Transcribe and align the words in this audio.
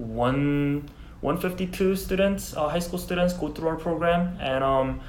one, 0.00 0.88
152 1.20 1.96
students, 1.96 2.56
uh, 2.56 2.68
high 2.68 2.78
school 2.78 2.98
students, 2.98 3.34
go 3.34 3.48
through 3.48 3.68
our 3.68 3.76
program. 3.76 4.36
And 4.40 4.64
um, 4.64 5.00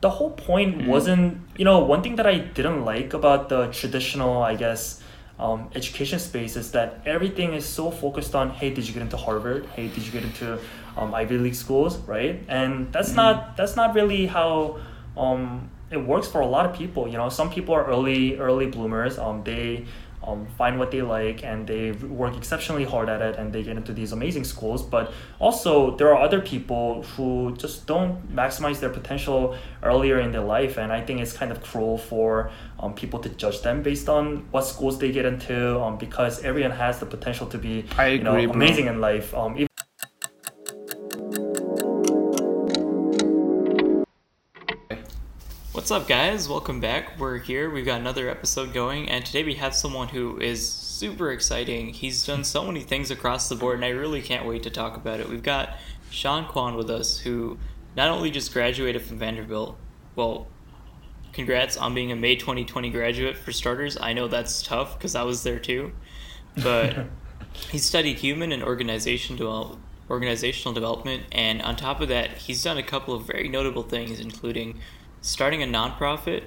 the 0.00 0.10
whole 0.10 0.30
point 0.30 0.78
mm-hmm. 0.78 0.88
wasn't, 0.88 1.40
you 1.56 1.64
know, 1.64 1.80
one 1.80 2.02
thing 2.02 2.16
that 2.16 2.26
I 2.26 2.38
didn't 2.38 2.84
like 2.84 3.14
about 3.14 3.48
the 3.48 3.68
traditional, 3.68 4.42
I 4.42 4.54
guess, 4.56 5.02
um, 5.38 5.70
education 5.74 6.18
space 6.18 6.56
is 6.56 6.70
that 6.72 7.00
everything 7.06 7.54
is 7.54 7.66
so 7.66 7.90
focused 7.90 8.34
on 8.34 8.50
hey 8.50 8.70
did 8.72 8.86
you 8.86 8.94
get 8.94 9.02
into 9.02 9.16
harvard 9.16 9.66
hey 9.74 9.88
did 9.88 10.06
you 10.06 10.12
get 10.12 10.22
into 10.22 10.58
um, 10.96 11.12
ivy 11.14 11.38
league 11.38 11.54
schools 11.56 11.98
right 11.98 12.44
and 12.48 12.92
that's 12.92 13.08
mm-hmm. 13.08 13.16
not 13.16 13.56
that's 13.56 13.74
not 13.74 13.94
really 13.94 14.26
how 14.26 14.78
um, 15.16 15.70
it 15.90 15.96
works 15.96 16.28
for 16.28 16.40
a 16.40 16.46
lot 16.46 16.66
of 16.66 16.74
people 16.74 17.08
you 17.08 17.16
know 17.16 17.28
some 17.28 17.50
people 17.50 17.74
are 17.74 17.84
early 17.86 18.36
early 18.38 18.66
bloomers 18.66 19.18
um, 19.18 19.42
they 19.42 19.84
um, 20.26 20.46
find 20.58 20.78
what 20.78 20.90
they 20.90 21.02
like 21.02 21.44
and 21.44 21.66
they 21.66 21.92
work 21.92 22.36
exceptionally 22.36 22.84
hard 22.84 23.08
at 23.08 23.20
it 23.20 23.36
and 23.36 23.52
they 23.52 23.62
get 23.62 23.76
into 23.76 23.92
these 23.92 24.12
amazing 24.12 24.44
schools. 24.44 24.82
But 24.82 25.12
also 25.38 25.96
there 25.96 26.08
are 26.14 26.20
other 26.20 26.40
people 26.40 27.02
who 27.02 27.54
just 27.56 27.86
don't 27.86 28.34
maximize 28.34 28.80
their 28.80 28.90
potential 28.90 29.56
earlier 29.82 30.20
in 30.20 30.32
their 30.32 30.42
life 30.42 30.78
and 30.78 30.92
i 30.92 31.00
think 31.00 31.20
it's 31.20 31.32
kind 31.32 31.52
of 31.52 31.62
cruel 31.62 31.98
for 31.98 32.50
um, 32.80 32.94
people 32.94 33.18
to 33.20 33.28
judge 33.30 33.60
them 33.62 33.82
based 33.82 34.08
on 34.08 34.44
what 34.50 34.62
schools 34.62 34.98
they 34.98 35.12
get 35.12 35.24
into 35.24 35.80
um, 35.80 35.96
because 35.98 36.42
everyone 36.42 36.70
has 36.70 36.98
the 36.98 37.06
potential 37.06 37.46
to 37.46 37.58
be 37.58 37.84
I 37.96 38.08
you 38.08 38.22
know, 38.22 38.36
amazing 38.36 38.86
in 38.86 39.00
life 39.00 39.34
um, 39.34 39.56
What's 45.84 45.92
up, 45.92 46.08
guys? 46.08 46.48
Welcome 46.48 46.80
back. 46.80 47.18
We're 47.18 47.36
here. 47.36 47.68
We've 47.68 47.84
got 47.84 48.00
another 48.00 48.30
episode 48.30 48.72
going, 48.72 49.10
and 49.10 49.22
today 49.22 49.44
we 49.44 49.56
have 49.56 49.74
someone 49.74 50.08
who 50.08 50.40
is 50.40 50.66
super 50.66 51.30
exciting. 51.30 51.92
He's 51.92 52.24
done 52.24 52.42
so 52.42 52.64
many 52.64 52.80
things 52.80 53.10
across 53.10 53.50
the 53.50 53.54
board, 53.54 53.74
and 53.74 53.84
I 53.84 53.90
really 53.90 54.22
can't 54.22 54.46
wait 54.46 54.62
to 54.62 54.70
talk 54.70 54.96
about 54.96 55.20
it. 55.20 55.28
We've 55.28 55.42
got 55.42 55.76
Sean 56.08 56.46
Kwon 56.46 56.74
with 56.78 56.88
us, 56.88 57.18
who 57.18 57.58
not 57.98 58.08
only 58.08 58.30
just 58.30 58.50
graduated 58.54 59.02
from 59.02 59.18
Vanderbilt, 59.18 59.76
well, 60.16 60.46
congrats 61.34 61.76
on 61.76 61.94
being 61.94 62.10
a 62.10 62.16
May 62.16 62.36
2020 62.36 62.88
graduate 62.88 63.36
for 63.36 63.52
starters. 63.52 63.98
I 64.00 64.14
know 64.14 64.26
that's 64.26 64.62
tough 64.62 64.96
because 64.96 65.14
I 65.14 65.24
was 65.24 65.42
there 65.42 65.58
too, 65.58 65.92
but 66.62 67.08
he 67.52 67.76
studied 67.76 68.20
human 68.20 68.52
and 68.52 68.62
organization 68.62 69.36
develop, 69.36 69.78
organizational 70.08 70.72
development, 70.72 71.24
and 71.30 71.60
on 71.60 71.76
top 71.76 72.00
of 72.00 72.08
that, 72.08 72.38
he's 72.38 72.64
done 72.64 72.78
a 72.78 72.82
couple 72.82 73.12
of 73.12 73.26
very 73.26 73.50
notable 73.50 73.82
things, 73.82 74.18
including 74.18 74.80
starting 75.24 75.62
a 75.62 75.66
nonprofit, 75.66 76.44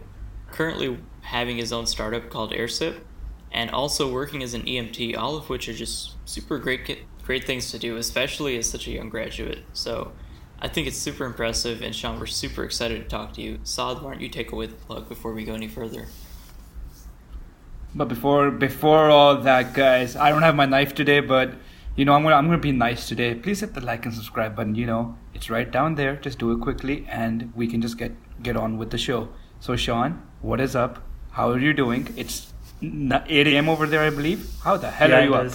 currently 0.52 1.00
having 1.22 1.58
his 1.58 1.74
own 1.74 1.88
startup 1.88 2.30
called 2.30 2.52
AirSip, 2.52 3.00
and 3.52 3.72
also 3.72 4.12
working 4.12 4.44
as 4.44 4.54
an 4.54 4.62
EMT, 4.62 5.18
all 5.18 5.36
of 5.36 5.50
which 5.50 5.68
are 5.68 5.74
just 5.74 6.14
super 6.26 6.60
great 6.60 7.00
great 7.24 7.44
things 7.44 7.72
to 7.72 7.80
do, 7.80 7.98
especially 7.98 8.56
as 8.58 8.70
such 8.70 8.88
a 8.88 8.92
young 8.92 9.10
graduate. 9.10 9.64
So 9.74 10.14
I 10.62 10.68
think 10.68 10.88
it's 10.88 10.98
super 10.98 11.26
impressive, 11.26 11.82
and 11.82 11.94
Sean, 11.94 12.20
we're 12.20 12.28
super 12.28 12.64
excited 12.64 13.02
to 13.02 13.10
talk 13.10 13.34
to 13.34 13.42
you. 13.42 13.60
Saad, 13.64 14.02
why 14.02 14.12
don't 14.12 14.22
you 14.22 14.30
take 14.30 14.52
away 14.52 14.68
the 14.68 14.76
plug 14.76 15.10
before 15.10 15.34
we 15.34 15.44
go 15.44 15.54
any 15.54 15.68
further? 15.68 16.06
But 17.96 18.08
before 18.08 18.52
before 18.52 19.10
all 19.10 19.38
that, 19.42 19.74
guys, 19.74 20.16
I 20.16 20.30
don't 20.30 20.44
have 20.44 20.56
my 20.56 20.68
knife 20.68 20.94
today, 20.94 21.20
but 21.20 21.56
you 21.96 22.06
know 22.06 22.14
I'm 22.14 22.22
gonna 22.22 22.36
I'm 22.36 22.46
gonna 22.46 22.60
be 22.60 22.72
nice 22.72 23.08
today. 23.08 23.34
Please 23.34 23.62
hit 23.62 23.74
the 23.74 23.82
like 23.82 24.06
and 24.06 24.14
subscribe 24.14 24.56
button. 24.56 24.76
You 24.76 24.86
know 24.86 25.18
it's 25.38 25.52
right 25.52 25.70
down 25.70 25.96
there. 25.96 26.16
Just 26.16 26.40
do 26.40 26.52
it 26.52 26.60
quickly, 26.62 27.06
and 27.08 27.54
we 27.56 27.68
can 27.68 27.80
just 27.80 27.98
get 27.98 28.12
get 28.42 28.58
on 28.58 28.78
with 28.78 28.90
the 28.90 28.98
show. 28.98 29.30
So, 29.60 29.76
Sean, 29.76 30.22
what 30.42 30.60
is 30.60 30.76
up? 30.76 31.04
How 31.32 31.52
are 31.52 31.60
you 31.60 31.74
doing? 31.74 32.12
It's 32.18 32.54
8 32.82 33.48
a.m. 33.48 33.70
over 33.70 33.86
there, 33.86 34.02
I 34.02 34.10
believe. 34.10 34.50
How 34.64 34.78
the 34.78 34.90
hell 34.90 35.10
yeah, 35.10 35.20
are 35.20 35.24
you 35.24 35.36
up? 35.36 35.52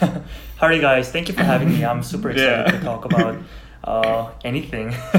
How 0.58 0.66
are 0.66 0.72
you 0.72 0.80
guys? 0.80 1.10
Thank 1.10 1.28
you 1.28 1.34
for 1.34 1.42
having 1.42 1.70
me. 1.70 1.84
I'm 1.84 2.02
super 2.02 2.30
excited 2.34 2.66
yeah. 2.66 2.78
to 2.78 2.84
talk 2.84 3.06
about 3.06 3.38
uh, 3.84 4.30
anything. 4.44 4.90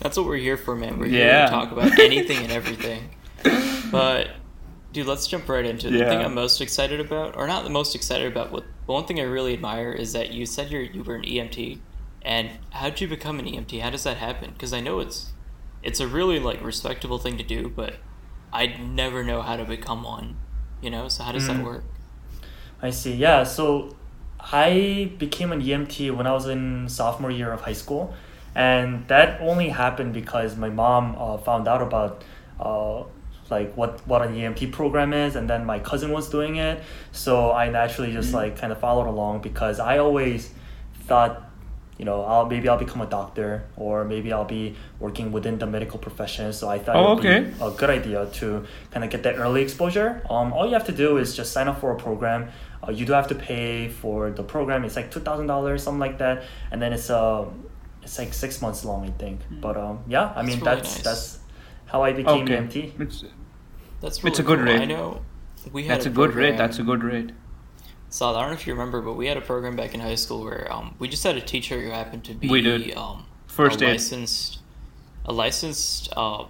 That's 0.00 0.16
what 0.18 0.26
we're 0.26 0.36
here 0.36 0.58
for, 0.58 0.76
man. 0.76 0.98
We're 0.98 1.06
here 1.06 1.44
to 1.44 1.48
talk 1.48 1.72
about 1.72 1.98
anything 1.98 2.38
and 2.38 2.52
everything. 2.52 3.10
But, 3.90 4.28
dude, 4.92 5.06
let's 5.06 5.26
jump 5.26 5.48
right 5.48 5.64
into 5.64 5.88
it. 5.88 5.94
Yeah. 5.94 6.04
The 6.04 6.10
thing 6.10 6.20
I'm 6.20 6.34
most 6.34 6.60
excited 6.60 7.00
about, 7.00 7.36
or 7.36 7.46
not 7.46 7.64
the 7.64 7.70
most 7.70 7.94
excited 7.94 8.30
about, 8.30 8.52
what 8.52 8.64
one 8.84 9.06
thing 9.06 9.18
I 9.18 9.24
really 9.24 9.54
admire 9.54 9.92
is 9.92 10.12
that 10.12 10.32
you 10.32 10.46
said 10.46 10.70
you're, 10.70 10.82
you 10.82 11.02
were 11.02 11.16
an 11.16 11.22
EMT 11.22 11.80
and 12.26 12.50
how 12.70 12.90
did 12.90 13.00
you 13.00 13.06
become 13.06 13.38
an 13.38 13.46
EMT? 13.46 13.80
How 13.80 13.88
does 13.88 14.02
that 14.02 14.16
happen? 14.16 14.50
Because 14.50 14.72
I 14.72 14.80
know 14.80 14.98
it's 14.98 15.32
it's 15.82 16.00
a 16.00 16.08
really 16.08 16.40
like 16.40 16.62
respectable 16.62 17.18
thing 17.18 17.38
to 17.38 17.44
do, 17.44 17.72
but 17.74 17.94
I'd 18.52 18.84
never 18.84 19.22
know 19.22 19.42
how 19.42 19.56
to 19.56 19.64
become 19.64 20.02
one. 20.02 20.36
You 20.82 20.90
know, 20.90 21.08
so 21.08 21.22
how 21.22 21.32
does 21.32 21.44
mm. 21.44 21.54
that 21.54 21.64
work? 21.64 21.84
I 22.82 22.90
see. 22.90 23.14
Yeah, 23.14 23.44
so 23.44 23.94
I 24.40 25.12
became 25.18 25.52
an 25.52 25.62
EMT 25.62 26.14
when 26.16 26.26
I 26.26 26.32
was 26.32 26.46
in 26.46 26.88
sophomore 26.88 27.30
year 27.30 27.52
of 27.52 27.60
high 27.60 27.72
school, 27.72 28.12
and 28.56 29.06
that 29.06 29.40
only 29.40 29.68
happened 29.68 30.12
because 30.12 30.56
my 30.56 30.68
mom 30.68 31.14
uh, 31.16 31.38
found 31.38 31.68
out 31.68 31.80
about 31.80 32.24
uh, 32.58 33.04
like 33.50 33.72
what 33.76 34.04
what 34.04 34.22
an 34.22 34.34
EMT 34.34 34.72
program 34.72 35.12
is, 35.12 35.36
and 35.36 35.48
then 35.48 35.64
my 35.64 35.78
cousin 35.78 36.10
was 36.10 36.28
doing 36.28 36.56
it, 36.56 36.82
so 37.12 37.52
I 37.52 37.70
naturally 37.70 38.12
just 38.12 38.30
mm 38.30 38.34
like 38.34 38.58
kind 38.58 38.72
of 38.72 38.80
followed 38.80 39.06
along 39.06 39.42
because 39.42 39.78
I 39.78 39.98
always 39.98 40.50
thought 41.04 41.45
you 41.98 42.04
know, 42.04 42.22
I'll 42.24 42.46
maybe 42.46 42.68
I'll 42.68 42.78
become 42.78 43.00
a 43.00 43.06
doctor 43.06 43.64
or 43.76 44.04
maybe 44.04 44.32
I'll 44.32 44.44
be 44.44 44.76
working 44.98 45.32
within 45.32 45.58
the 45.58 45.66
medical 45.66 45.98
profession. 45.98 46.52
So 46.52 46.68
I 46.68 46.78
thought 46.78 46.96
oh, 46.96 47.12
it 47.12 47.14
would 47.16 47.26
okay. 47.26 47.40
be 47.50 47.64
a 47.64 47.70
good 47.70 47.90
idea 47.90 48.26
to 48.26 48.66
kind 48.90 49.04
of 49.04 49.10
get 49.10 49.22
that 49.22 49.38
early 49.38 49.62
exposure. 49.62 50.22
Um, 50.28 50.52
all 50.52 50.66
you 50.66 50.74
have 50.74 50.86
to 50.86 50.92
do 50.92 51.16
is 51.16 51.34
just 51.34 51.52
sign 51.52 51.68
up 51.68 51.80
for 51.80 51.92
a 51.92 51.96
program. 51.96 52.50
Uh, 52.86 52.90
you 52.90 53.06
do 53.06 53.12
have 53.12 53.28
to 53.28 53.34
pay 53.34 53.88
for 53.88 54.30
the 54.30 54.42
program. 54.42 54.84
It's 54.84 54.96
like 54.96 55.10
two 55.10 55.20
thousand 55.20 55.46
dollars, 55.46 55.82
something 55.82 56.00
like 56.00 56.18
that, 56.18 56.44
and 56.70 56.80
then 56.82 56.92
it's 56.92 57.08
uh, 57.08 57.46
it's 58.02 58.18
like 58.18 58.34
six 58.34 58.60
months 58.60 58.84
long, 58.84 59.04
I 59.04 59.10
think. 59.12 59.40
Mm. 59.50 59.60
But 59.62 59.76
um, 59.78 60.04
yeah, 60.06 60.32
I 60.36 60.42
mean 60.42 60.60
that's 60.60 60.96
nice. 60.96 61.04
that's 61.04 61.38
how 61.86 62.02
I 62.02 62.12
became 62.12 62.42
okay. 62.42 62.58
EMT. 62.58 63.00
It's, 63.00 63.24
that's 64.02 64.22
really 64.22 64.32
it's 64.32 64.38
a 64.40 64.42
good 64.42 64.58
cool. 64.58 64.66
rate. 64.66 64.82
I 64.82 64.84
know 64.84 65.22
we 65.72 65.84
had 65.84 65.96
that's 65.96 66.06
a, 66.06 66.10
a 66.10 66.12
good 66.12 66.32
program. 66.32 66.50
rate. 66.52 66.58
That's 66.58 66.78
a 66.78 66.82
good 66.82 67.02
rate. 67.02 67.30
So 68.16 68.30
I 68.30 68.40
don't 68.40 68.48
know 68.48 68.54
if 68.54 68.66
you 68.66 68.72
remember, 68.72 69.02
but 69.02 69.12
we 69.12 69.26
had 69.26 69.36
a 69.36 69.42
program 69.42 69.76
back 69.76 69.92
in 69.92 70.00
high 70.00 70.14
school 70.14 70.42
where 70.42 70.72
um, 70.72 70.94
we 70.98 71.06
just 71.06 71.22
had 71.22 71.36
a 71.36 71.40
teacher 71.42 71.78
who 71.78 71.90
happened 71.90 72.24
to 72.24 72.32
be 72.32 72.48
we 72.48 72.62
did. 72.62 72.96
Um, 72.96 73.26
first 73.46 73.82
a 73.82 73.84
aid. 73.84 73.90
licensed, 73.90 74.60
a 75.26 75.34
licensed, 75.34 76.08
uh, 76.16 76.46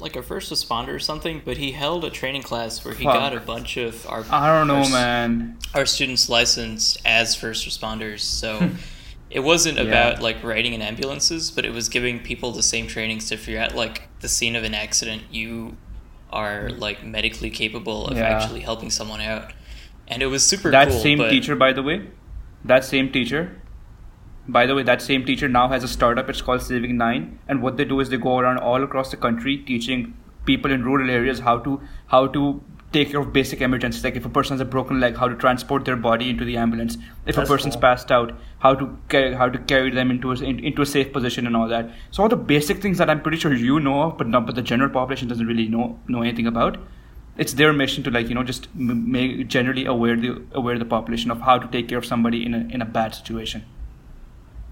like 0.00 0.16
a 0.16 0.22
first 0.24 0.50
responder 0.52 0.88
or 0.88 0.98
something. 0.98 1.40
But 1.44 1.58
he 1.58 1.70
held 1.70 2.04
a 2.04 2.10
training 2.10 2.42
class 2.42 2.84
where 2.84 2.94
he 2.94 3.04
Fuck. 3.04 3.14
got 3.14 3.32
a 3.32 3.38
bunch 3.38 3.76
of 3.76 4.04
our 4.08 4.24
I 4.28 4.58
don't 4.58 4.66
know, 4.66 4.82
our, 4.82 4.88
man. 4.90 5.56
our 5.72 5.86
students 5.86 6.28
licensed 6.28 6.98
as 7.04 7.36
first 7.36 7.64
responders. 7.64 8.18
So 8.22 8.70
it 9.30 9.40
wasn't 9.40 9.78
Yeah. 9.78 9.84
about 9.84 10.20
like 10.20 10.42
riding 10.42 10.72
in 10.72 10.82
ambulances, 10.82 11.52
but 11.52 11.64
it 11.64 11.70
was 11.72 11.88
giving 11.88 12.18
people 12.24 12.50
the 12.50 12.64
same 12.64 12.88
trainings 12.88 13.30
If 13.30 13.46
you're 13.46 13.60
at 13.60 13.76
like 13.76 14.08
the 14.18 14.28
scene 14.28 14.56
of 14.56 14.64
an 14.64 14.74
accident. 14.74 15.22
You 15.30 15.76
are 16.32 16.70
like 16.70 17.04
medically 17.04 17.50
capable 17.50 18.08
of 18.08 18.16
Yeah. 18.16 18.24
actually 18.24 18.62
helping 18.62 18.90
someone 18.90 19.20
out 19.20 19.52
and 20.10 20.22
it 20.22 20.26
was 20.26 20.46
super 20.46 20.70
that 20.70 20.88
cool. 20.88 21.00
same 21.00 21.18
but 21.18 21.30
teacher, 21.30 21.56
by 21.56 21.72
the 21.72 21.82
way, 21.82 22.08
that 22.64 22.84
same 22.84 23.10
teacher, 23.10 23.60
by 24.48 24.66
the 24.66 24.74
way, 24.74 24.82
that 24.82 25.00
same 25.00 25.24
teacher 25.24 25.48
now 25.48 25.68
has 25.68 25.84
a 25.84 25.88
startup. 25.88 26.28
It's 26.28 26.42
called 26.42 26.62
Saving 26.62 26.96
Nine, 26.96 27.38
and 27.48 27.62
what 27.62 27.76
they 27.76 27.84
do 27.84 28.00
is 28.00 28.10
they 28.10 28.16
go 28.16 28.38
around 28.38 28.58
all 28.58 28.82
across 28.82 29.10
the 29.10 29.16
country 29.16 29.56
teaching 29.58 30.16
people 30.44 30.72
in 30.72 30.84
rural 30.84 31.10
areas 31.10 31.40
how 31.40 31.58
to 31.58 31.80
how 32.08 32.26
to 32.26 32.62
take 32.92 33.10
care 33.12 33.20
of 33.20 33.32
basic 33.32 33.60
emergencies. 33.60 34.02
Like 34.02 34.16
if 34.16 34.24
a 34.26 34.28
person 34.28 34.54
has 34.54 34.60
a 34.60 34.64
broken 34.64 34.98
leg, 34.98 35.16
how 35.16 35.28
to 35.28 35.36
transport 35.36 35.84
their 35.84 35.96
body 35.96 36.28
into 36.28 36.44
the 36.44 36.56
ambulance. 36.56 36.96
If 37.24 37.36
That's 37.36 37.48
a 37.48 37.52
person's 37.52 37.74
cool. 37.76 37.82
passed 37.82 38.10
out, 38.10 38.32
how 38.58 38.74
to 38.74 38.98
carry, 39.08 39.32
how 39.34 39.48
to 39.48 39.58
carry 39.58 39.92
them 39.92 40.10
into 40.10 40.32
a, 40.32 40.34
in, 40.34 40.58
into 40.58 40.82
a 40.82 40.86
safe 40.86 41.12
position 41.12 41.46
and 41.46 41.56
all 41.56 41.68
that. 41.68 41.90
So 42.10 42.24
all 42.24 42.28
the 42.28 42.36
basic 42.36 42.82
things 42.82 42.98
that 42.98 43.08
I'm 43.08 43.22
pretty 43.22 43.38
sure 43.38 43.54
you 43.54 43.78
know 43.78 44.02
of, 44.02 44.18
but 44.18 44.26
not 44.26 44.46
but 44.46 44.56
the 44.56 44.62
general 44.62 44.90
population 44.90 45.28
doesn't 45.28 45.46
really 45.46 45.68
know 45.68 46.00
know 46.08 46.22
anything 46.22 46.48
about 46.48 46.78
it's 47.40 47.54
their 47.54 47.72
mission 47.72 48.02
to 48.04 48.10
like 48.16 48.28
you 48.30 48.34
know 48.36 48.44
just 48.44 48.68
make 48.74 49.48
generally 49.48 49.84
aware 49.86 50.16
the 50.24 50.32
aware 50.60 50.78
the 50.78 50.90
population 50.96 51.30
of 51.36 51.40
how 51.48 51.58
to 51.58 51.68
take 51.76 51.88
care 51.88 51.98
of 51.98 52.06
somebody 52.06 52.44
in 52.46 52.54
a 52.54 52.60
in 52.78 52.82
a 52.82 52.90
bad 52.98 53.14
situation. 53.20 53.64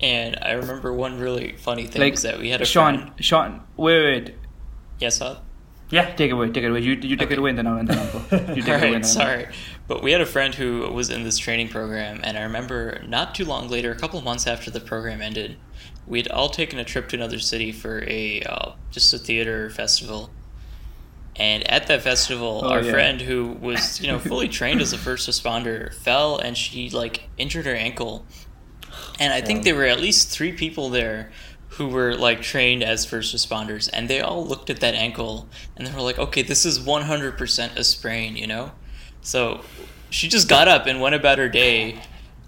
And 0.01 0.39
I 0.43 0.53
remember 0.53 0.93
one 0.93 1.19
really 1.19 1.57
funny 1.57 1.87
thing 1.87 2.01
Like 2.03 2.13
was 2.13 2.23
that 2.23 2.39
we 2.39 2.51
had 2.51 2.61
a 2.61 2.65
Sean, 2.65 2.99
friend. 2.99 3.25
Sean, 3.25 3.61
wait, 3.77 4.01
wait, 4.05 4.35
Yes, 5.01 5.19
huh? 5.19 5.41
Yeah. 5.91 6.15
Take 6.15 6.31
it 6.31 6.35
away. 6.35 6.51
Take 6.51 6.65
it 6.65 6.71
away. 6.71 6.81
You 6.81 6.95
you 6.95 7.17
take 7.17 7.31
it 7.31 7.39
away 7.39 7.51
and 7.51 7.59
then 7.59 7.67
I'll 7.67 7.79
and 7.79 7.89
then 7.89 7.99
I'll 7.99 8.13
go. 8.13 8.23
You 8.55 8.63
take 8.63 8.75
All 8.75 8.83
it 8.83 8.83
away. 8.85 8.93
right, 8.93 9.05
I'll 9.05 9.05
sorry. 9.05 9.49
But 9.89 10.03
we 10.03 10.13
had 10.13 10.21
a 10.21 10.27
friend 10.27 10.55
who 10.55 10.91
was 10.93 11.11
in 11.11 11.25
this 11.25 11.39
training 11.39 11.69
program, 11.69 12.21
and 12.23 12.37
I 12.39 12.43
remember 12.43 13.03
not 13.07 13.35
too 13.35 13.45
long 13.45 13.69
later, 13.69 13.91
a 13.91 13.97
couple 13.97 14.19
of 14.19 14.25
months 14.25 14.47
after 14.47 14.71
the 14.71 14.81
program 14.81 15.23
ended, 15.23 15.57
we'd 16.07 16.29
all 16.29 16.51
taken 16.51 16.79
a 16.79 16.85
trip 16.85 17.09
to 17.11 17.17
another 17.17 17.39
city 17.39 17.73
for 17.73 18.05
a 18.07 18.43
uh, 18.43 18.73
just 18.91 19.13
a 19.15 19.19
theater 19.19 19.71
festival. 19.71 20.31
And 21.39 21.71
at 21.71 21.87
that 21.87 22.03
festival, 22.03 22.63
Oh, 22.65 22.69
our 22.71 22.83
yeah. 22.83 22.91
friend 22.91 23.21
who 23.21 23.47
was 23.61 24.01
you 24.01 24.09
know 24.09 24.19
fully 24.19 24.49
trained 24.59 24.81
as 24.81 24.93
a 24.93 24.99
first 24.99 25.29
responder 25.29 25.95
fell, 25.95 26.37
and 26.39 26.57
she 26.57 26.91
like 26.91 27.29
injured 27.39 27.67
her 27.67 27.75
ankle. 27.75 28.27
And 29.21 29.33
I 29.33 29.41
think 29.41 29.59
Yeah. 29.61 29.65
there 29.73 29.75
were 29.77 29.85
at 29.87 30.01
least 30.01 30.31
three 30.31 30.53
people 30.53 30.91
there 30.91 31.31
who 31.73 31.87
were 31.89 32.15
like 32.17 32.41
trained 32.43 32.83
as 32.83 33.05
first 33.07 33.35
responders, 33.35 33.89
and 33.93 34.09
they 34.09 34.21
all 34.21 34.45
looked 34.45 34.69
at 34.71 34.81
that 34.81 34.95
ankle 34.95 35.49
and 35.77 35.87
they 35.87 35.93
were 35.93 36.01
like, 36.03 36.19
"Okay, 36.19 36.43
this 36.43 36.65
is 36.67 36.81
one 36.81 37.03
hundred 37.03 37.39
percent 37.39 37.79
a 37.79 37.85
sprain," 37.85 38.37
you 38.37 38.47
know. 38.47 38.73
So 39.21 39.61
she 40.11 40.29
just 40.29 40.49
got 40.49 40.67
up 40.69 40.87
and 40.87 41.01
went 41.01 41.15
about 41.15 41.39
her 41.39 41.49
day, 41.49 42.01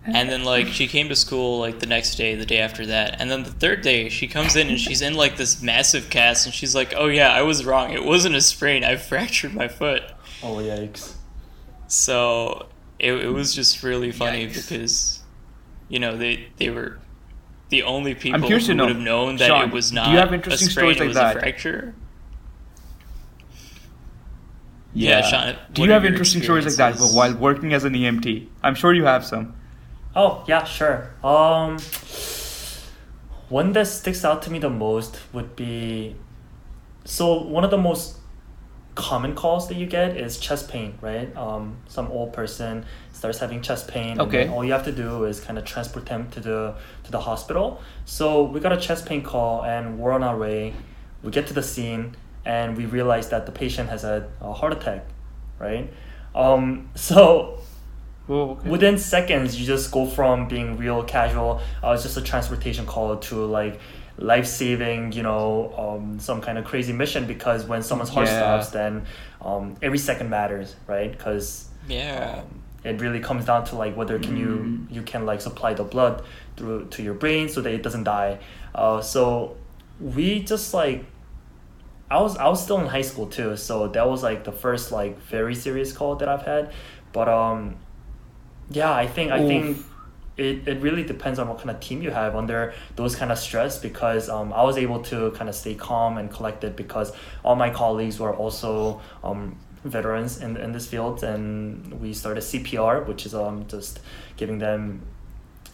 and 0.05 0.29
then 0.31 0.45
like 0.45 0.69
she 0.69 0.87
came 0.87 1.09
to 1.09 1.17
school 1.17 1.59
like 1.59 1.81
the 1.81 1.87
next 1.87 2.17
day, 2.17 2.35
the 2.35 2.47
day 2.47 2.59
after 2.59 2.87
that, 2.87 3.21
and 3.21 3.31
then 3.31 3.43
the 3.43 3.51
third 3.51 3.83
day 3.83 4.09
she 4.09 4.27
comes 4.27 4.57
in 4.57 4.69
and 4.69 4.81
she's 4.81 5.03
in 5.03 5.15
like 5.15 5.37
this 5.37 5.63
massive 5.63 6.11
cast, 6.11 6.47
and 6.47 6.55
she's 6.55 6.75
like, 6.75 6.95
"Oh 6.97 7.07
yeah, 7.07 7.33
I 7.33 7.43
was 7.43 7.65
wrong. 7.65 7.93
It 7.93 8.05
wasn't 8.05 8.35
a 8.35 8.41
sprain. 8.41 8.85
I 8.85 8.97
fractured 9.11 9.55
my 9.55 9.69
foot." 9.69 10.03
Oh 10.43 10.57
yikes. 10.57 11.15
So 11.87 12.67
it, 12.99 13.13
it 13.13 13.29
was 13.29 13.55
just 13.55 13.83
really 13.83 14.13
funny 14.13 14.47
Yikes. 14.47 14.69
because, 14.69 15.21
you 15.89 15.99
know, 15.99 16.17
they 16.17 16.49
they 16.57 16.71
were 16.71 16.99
the 17.71 17.83
only 17.83 18.15
people 18.15 18.41
who 18.41 18.59
to 18.61 18.75
know, 18.75 18.85
would 18.85 18.97
have 18.97 19.03
known 19.03 19.37
that 19.37 19.47
Sean, 19.47 19.69
it 19.69 19.73
was 19.73 19.91
do 19.91 19.97
not 19.97 20.11
you 20.11 20.19
have 20.19 20.33
a 20.33 20.57
sprain, 20.57 20.71
stories 20.71 20.97
it 20.97 21.01
like 21.01 21.09
was 21.09 21.17
that? 21.17 21.37
a 21.37 21.41
fracture. 21.41 21.95
Yeah, 24.93 25.23
Sean, 25.23 25.57
Do 25.73 25.83
you 25.85 25.93
have 25.93 26.05
interesting 26.05 26.43
stories 26.43 26.67
like 26.67 26.75
that? 26.75 26.99
But 26.99 27.13
while 27.13 27.35
working 27.37 27.73
as 27.73 27.85
an 27.85 27.93
EMT, 27.93 28.49
I'm 28.63 28.75
sure 28.75 28.93
you 28.93 29.05
have 29.05 29.25
some. 29.25 29.55
Oh 30.15 30.45
yeah, 30.47 30.65
sure. 30.65 31.11
Um, 31.25 31.79
one 33.49 33.73
that 33.73 33.87
sticks 33.87 34.25
out 34.25 34.43
to 34.43 34.51
me 34.51 34.59
the 34.59 34.71
most 34.71 35.19
would 35.33 35.57
be, 35.57 36.17
so 37.05 37.43
one 37.43 37.65
of 37.65 37.71
the 37.71 37.79
most 37.79 38.17
common 38.97 39.35
calls 39.35 39.69
that 39.69 39.77
you 39.77 39.87
get 39.87 40.17
is 40.17 40.39
chest 40.39 40.69
pain, 40.69 40.99
right? 41.01 41.35
Um, 41.37 41.77
some 41.87 42.09
old 42.09 42.33
person 42.33 42.85
starts 43.13 43.39
having 43.39 43.63
chest 43.63 43.89
pain. 43.89 44.13
and 44.13 44.21
Okay. 44.23 44.49
all 44.49 44.65
you 44.65 44.73
have 44.73 44.85
to 44.85 44.93
do 44.93 45.25
is 45.25 45.41
kind 45.41 45.59
of 45.59 45.65
transport 45.65 46.07
them 46.07 46.29
to 46.33 46.41
the 46.41 46.75
to 47.05 47.11
the 47.11 47.21
hospital. 47.21 47.81
So 48.05 48.43
we 48.45 48.61
got 48.61 48.73
a 48.73 48.77
chest 48.77 49.07
pain 49.07 49.23
call, 49.23 49.65
and 49.65 49.99
we're 49.99 50.13
on 50.13 50.23
our 50.25 50.37
way. 50.37 50.75
We 51.23 51.31
get 51.31 51.47
to 51.49 51.55
the 51.55 51.63
scene, 51.63 52.17
and 52.45 52.77
we 52.77 52.87
realize 52.87 53.29
that 53.31 53.47
the 53.47 53.53
patient 53.53 53.91
has 53.91 54.03
had 54.03 54.27
a 54.41 54.53
heart 54.53 54.73
attack, 54.73 55.07
right? 55.61 55.93
Um, 56.35 56.91
so 56.95 57.60
Okay. 58.31 58.69
within 58.71 58.97
seconds 58.97 59.59
you 59.59 59.67
just 59.67 59.91
go 59.91 60.07
from 60.07 60.47
being 60.47 60.77
real 60.77 61.03
casual 61.03 61.61
uh, 61.83 61.91
it's 61.91 62.05
just 62.05 62.17
a 62.17 62.23
transportation 62.23 62.87
call 62.87 63.17
to 63.17 63.45
like 63.45 63.81
life-saving 64.19 65.11
you 65.13 65.23
know 65.23 65.75
um, 65.77 66.21
some 66.21 66.41
kind 66.41 66.57
of 66.59 66.65
crazy 66.65 66.93
mission 66.93 67.27
because 67.27 67.65
when 67.65 67.83
someone's 67.83 68.11
heart 68.11 68.29
Yeah. 68.29 68.37
stops 68.37 68.69
then 68.69 69.07
um, 69.43 69.77
every 69.83 69.99
second 69.99 70.31
matters 70.31 70.77
right 70.87 71.11
because 71.11 71.69
Yeah. 71.89 72.43
um, 72.43 72.63
it 72.85 73.01
really 73.01 73.21
comes 73.21 73.45
down 73.47 73.65
to 73.67 73.77
like 73.77 73.97
whether 73.97 74.19
can 74.19 74.37
you 74.37 74.71
you 74.91 75.03
can 75.03 75.27
like 75.27 75.41
supply 75.41 75.75
the 75.75 75.85
blood 75.85 76.23
through 76.57 76.87
to 76.91 77.03
your 77.03 77.15
brain 77.15 77.49
so 77.49 77.61
that 77.63 77.73
it 77.73 77.83
doesn't 77.83 78.05
die 78.05 78.39
uh, 78.75 79.01
so 79.01 79.57
we 80.01 80.43
just 80.45 80.73
like 80.73 81.05
I 82.11 82.21
was 82.21 82.37
I 82.37 82.49
was 82.49 82.63
still 82.63 82.81
in 82.81 82.87
high 82.87 83.03
school 83.03 83.27
too, 83.29 83.57
so 83.57 83.87
that 83.89 84.09
was 84.09 84.23
like 84.23 84.43
the 84.43 84.51
first 84.51 84.91
like 84.91 85.21
very 85.23 85.55
serious 85.55 85.93
call 85.93 86.17
that 86.17 86.29
I've 86.29 86.43
had. 86.43 86.73
But 87.13 87.29
um, 87.29 87.77
yeah, 88.71 88.93
I 88.93 89.07
think 89.07 89.31
I 89.33 89.39
think 89.47 89.79
it, 90.37 90.67
it 90.67 90.81
really 90.81 91.03
depends 91.05 91.39
on 91.39 91.49
what 91.49 91.59
kind 91.59 91.71
of 91.71 91.81
team 91.81 92.03
you 92.03 92.11
have 92.11 92.35
under 92.35 92.73
those 92.97 93.15
kind 93.17 93.31
of 93.31 93.39
stress 93.39 93.79
because 93.79 94.29
um, 94.29 94.53
I 94.53 94.63
was 94.63 94.79
able 94.79 95.03
to 95.05 95.31
kind 95.33 95.49
of 95.49 95.55
stay 95.55 95.75
calm 95.75 96.17
and 96.19 96.31
collected 96.31 96.77
because 96.77 97.13
all 97.45 97.57
my 97.57 97.71
colleagues 97.71 98.19
were 98.19 98.35
also 98.35 99.01
um, 99.23 99.57
veterans 99.85 100.41
in, 100.41 100.57
in 100.57 100.73
this 100.73 100.87
field 100.87 101.23
and 101.25 102.01
we 102.01 102.13
started 102.15 102.43
CPR, 102.43 103.07
which 103.07 103.27
is 103.27 103.35
um 103.35 103.67
just 103.69 104.01
giving 104.37 104.59
them 104.59 105.03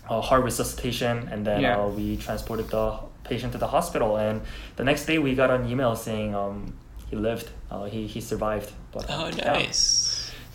uh, 0.09 0.21
heart 0.21 0.45
resuscitation 0.45 1.29
and 1.31 1.45
then 1.47 1.61
Yeah. 1.63 1.79
uh, 1.81 1.89
we 1.89 2.17
transported 2.17 2.69
the 2.71 2.99
patient 3.25 3.53
to 3.53 3.59
the 3.59 3.67
hospital 3.67 4.17
and 4.17 4.41
the 4.77 4.85
next 4.85 5.07
day 5.07 5.19
we 5.19 5.35
got 5.35 5.51
an 5.51 5.69
email 5.69 5.97
saying 5.97 6.35
um, 6.35 6.73
he 7.11 7.17
lived 7.17 7.49
uh, 7.71 7.85
he, 7.85 8.07
he 8.07 8.21
survived 8.21 8.71
but 8.93 9.05
Oh, 9.09 9.29
yeah. 9.37 9.53
nice. 9.53 9.83
Uh, 10.06 10.06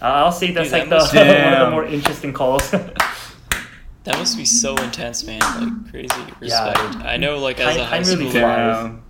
I'll 0.01 0.31
say 0.31 0.51
that's 0.51 0.69
Dude, 0.71 0.79
like 0.79 0.89
that 0.89 1.11
the 1.11 1.17
one 1.19 1.27
of 1.27 1.35
the 1.35 1.41
Damn. 1.41 1.71
more 1.71 1.85
interesting 1.85 2.33
calls 2.33 2.71
That 4.03 4.17
must 4.17 4.35
be 4.35 4.45
so 4.45 4.75
intense, 4.77 5.23
man. 5.23 5.39
Like 5.41 5.91
crazy 5.91 6.07
Yeah, 6.41 6.69
respect. 6.69 6.93
dude. 6.93 7.01
I 7.03 7.17
know, 7.17 7.37
like 7.37 7.59
as 7.59 7.75
a 7.75 7.79
Time- 7.79 7.87
high 7.87 8.01
time 8.01 8.07
really 8.19 8.25
schooler. 8.31 8.31
flies. 8.31 8.83
Damn. 8.83 9.03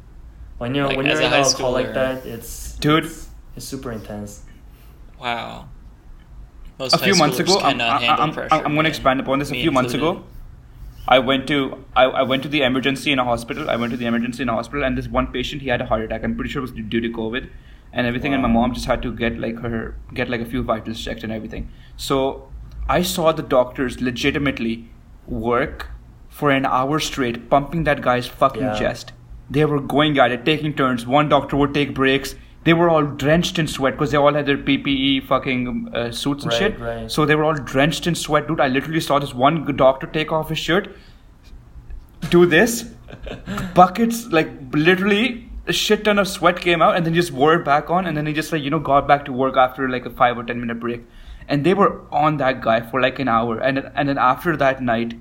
when 0.57 0.75
you're 0.75 0.87
Like, 0.87 0.97
when 0.97 1.07
as 1.07 1.13
you're 1.13 1.21
a 1.21 1.25
in 1.27 1.31
high 1.31 1.49
a 1.49 1.53
call 1.53 1.71
like 1.71 1.87
schooler. 1.87 1.93
that 1.93 2.25
it's 2.25 2.75
Dude. 2.75 3.05
it's, 3.05 3.29
it's 3.55 3.65
super 3.65 3.91
intense 3.93 4.43
Wow. 5.19 5.69
Most 6.79 6.93
a 6.95 6.97
few 6.97 7.15
months 7.15 7.37
schoolers 7.37 7.41
ago, 7.41 7.59
I'm, 7.59 7.71
cannot 7.77 7.89
I'm, 7.95 8.01
handle 8.01 8.23
I'm, 8.25 8.33
pressure, 8.33 8.53
I'm 8.65 8.73
going 8.73 8.83
to 8.85 8.89
expand 8.89 9.19
upon 9.19 9.39
this. 9.39 9.49
A 9.49 9.53
Me 9.53 9.61
few 9.61 9.71
months 9.71 9.93
ago. 9.93 10.23
I 11.07 11.19
went 11.19 11.47
to 11.47 11.83
I, 11.95 12.03
I 12.05 12.21
went 12.23 12.41
to 12.43 12.49
the 12.49 12.63
emergency 12.63 13.11
in 13.11 13.19
a 13.19 13.23
hospital. 13.23 13.69
I 13.69 13.75
went 13.75 13.91
to 13.91 13.97
the 13.97 14.07
emergency 14.07 14.41
in 14.43 14.49
a 14.49 14.53
hospital, 14.53 14.83
and 14.83 14.97
this 14.97 15.07
one 15.07 15.27
patient 15.27 15.61
he 15.61 15.67
had 15.69 15.79
a 15.81 15.85
heart 15.85 16.01
attack. 16.01 16.23
I'm 16.23 16.35
pretty 16.35 16.49
sure 16.49 16.59
it 16.59 16.63
was 16.63 16.71
due 16.71 16.99
to 17.01 17.09
COVID, 17.09 17.49
and 17.93 18.07
everything. 18.07 18.33
And 18.33 18.41
my 18.41 18.47
mom 18.49 18.73
just 18.73 18.85
had 18.85 19.01
to 19.03 19.13
get 19.13 19.39
like 19.39 19.59
her 19.59 19.95
get 20.13 20.29
like 20.29 20.41
a 20.41 20.45
few 20.45 20.63
vitals 20.63 21.03
checked 21.03 21.23
and 21.23 21.31
everything. 21.31 21.69
So 21.97 22.49
I 22.89 23.01
saw 23.03 23.31
the 23.31 23.43
doctors 23.43 24.01
legitimately 24.01 24.87
work 25.27 25.87
for 26.29 26.51
an 26.51 26.65
hour 26.65 26.99
straight, 26.99 27.49
pumping 27.49 27.83
that 27.85 28.01
guy's 28.01 28.27
fucking 28.27 28.61
Yeah. 28.63 28.73
chest. 28.79 29.11
They 29.49 29.65
were 29.65 29.81
going 29.81 30.17
at 30.17 30.31
it, 30.31 30.45
taking 30.45 30.73
turns. 30.73 31.05
One 31.05 31.27
doctor 31.29 31.57
would 31.57 31.73
take 31.73 31.93
breaks. 31.93 32.35
They 32.63 32.73
were 32.73 32.89
all 32.89 33.03
drenched 33.03 33.57
in 33.59 33.67
sweat 33.67 33.93
because 33.95 34.11
they 34.11 34.17
all 34.17 34.33
had 34.33 34.45
their 34.45 34.57
PPE 34.57 35.19
fucking 35.27 35.89
uh, 35.93 36.11
suits 36.11 36.43
and 36.43 36.53
Right, 36.53 36.59
shit. 36.59 36.79
right. 36.79 37.11
So 37.11 37.25
they 37.25 37.35
were 37.35 37.43
all 37.43 37.55
drenched 37.55 38.07
in 38.07 38.15
sweat, 38.15 38.47
dude. 38.47 38.61
I 38.61 38.67
literally 38.67 38.99
saw 39.01 39.19
this 39.19 39.33
one 39.33 39.65
doctor 39.75 40.07
take 40.07 40.31
off 40.31 40.49
his 40.49 40.59
shirt, 40.59 40.87
do 42.29 42.45
this, 42.45 42.83
buckets 43.73 44.27
like 44.31 44.49
literally 44.73 45.49
a 45.71 45.73
shit 45.79 46.03
ton 46.05 46.19
of 46.23 46.27
sweat 46.27 46.61
came 46.67 46.81
out, 46.81 46.95
and 46.95 47.05
then 47.05 47.13
just 47.13 47.31
wore 47.41 47.53
it 47.55 47.65
back 47.65 47.89
on, 47.89 48.05
and 48.11 48.15
then 48.17 48.25
he 48.31 48.33
just 48.39 48.51
like 48.51 48.63
you 48.67 48.69
know 48.75 48.79
got 48.91 49.07
back 49.11 49.25
to 49.25 49.33
work 49.41 49.57
after 49.65 49.89
like 49.97 50.05
a 50.05 50.15
five 50.21 50.37
or 50.37 50.43
ten 50.51 50.59
minute 50.63 50.79
break, 50.85 51.03
and 51.47 51.65
they 51.69 51.73
were 51.83 51.91
on 52.23 52.37
that 52.45 52.61
guy 52.69 52.79
for 52.93 53.01
like 53.09 53.19
an 53.25 53.27
hour, 53.27 53.57
and 53.59 53.77
then- 53.77 53.91
and 53.95 54.09
then 54.13 54.17
after 54.31 54.55
that 54.63 54.81
night, 54.93 55.13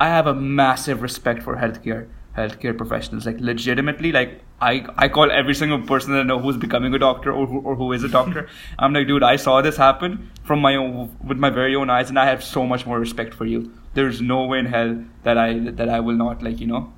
I 0.00 0.08
have 0.18 0.26
a 0.26 0.34
massive 0.60 1.02
respect 1.10 1.42
for 1.48 1.56
healthcare 1.64 2.06
healthcare 2.38 2.76
professionals. 2.76 3.26
Like 3.26 3.38
legitimately, 3.40 4.12
like 4.12 4.32
I 4.70 4.72
I 5.04 5.08
call 5.08 5.30
every 5.40 5.54
single 5.60 5.80
person 5.92 6.12
that 6.12 6.20
I 6.20 6.28
know 6.30 6.38
who's 6.46 6.58
becoming 6.64 6.94
a 6.98 6.98
doctor 7.04 7.32
or 7.32 7.46
who, 7.52 7.60
or 7.60 7.76
who 7.82 7.92
is 7.98 8.04
a 8.08 8.10
doctor. 8.16 8.42
I'm 8.78 8.92
like, 8.98 9.06
dude, 9.12 9.22
I 9.22 9.36
saw 9.44 9.60
this 9.68 9.76
happen 9.84 10.18
from 10.50 10.60
my 10.66 10.74
own 10.82 11.16
with 11.32 11.38
my 11.46 11.50
very 11.58 11.74
own 11.82 11.88
eyes, 11.98 12.10
and 12.10 12.18
I 12.24 12.26
have 12.26 12.44
so 12.44 12.66
much 12.74 12.84
more 12.92 13.00
respect 13.06 13.32
for 13.42 13.46
you. 13.54 13.72
There's 13.94 14.20
no 14.34 14.44
way 14.52 14.58
in 14.64 14.66
hell 14.76 14.92
that 15.28 15.38
I 15.46 15.48
that 15.82 15.88
I 15.98 16.00
will 16.10 16.20
not 16.24 16.42
like 16.48 16.60
you 16.60 16.66
know 16.74 16.92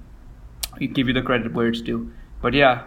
give 0.99 1.09
you 1.09 1.15
the 1.15 1.23
credit 1.23 1.55
where 1.55 1.69
it's 1.69 1.81
due. 1.81 2.00
But 2.43 2.55
yeah, 2.55 2.83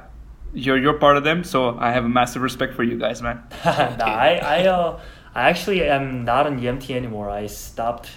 you're 0.53 0.77
you're 0.77 0.93
part 0.99 1.17
of 1.17 1.23
them, 1.23 1.43
so 1.43 1.77
I 1.77 1.91
have 1.91 2.05
a 2.05 2.09
massive 2.09 2.41
respect 2.41 2.73
for 2.75 2.83
you 2.83 2.97
guys, 2.97 3.21
man. 3.21 3.41
nah, 3.65 3.71
I 4.05 4.39
I 4.43 4.67
uh 4.67 4.99
I 5.33 5.49
actually 5.49 5.83
am 5.83 6.25
not 6.25 6.47
an 6.47 6.59
EMT 6.59 6.89
anymore. 6.95 7.29
I 7.29 7.47
stopped 7.47 8.09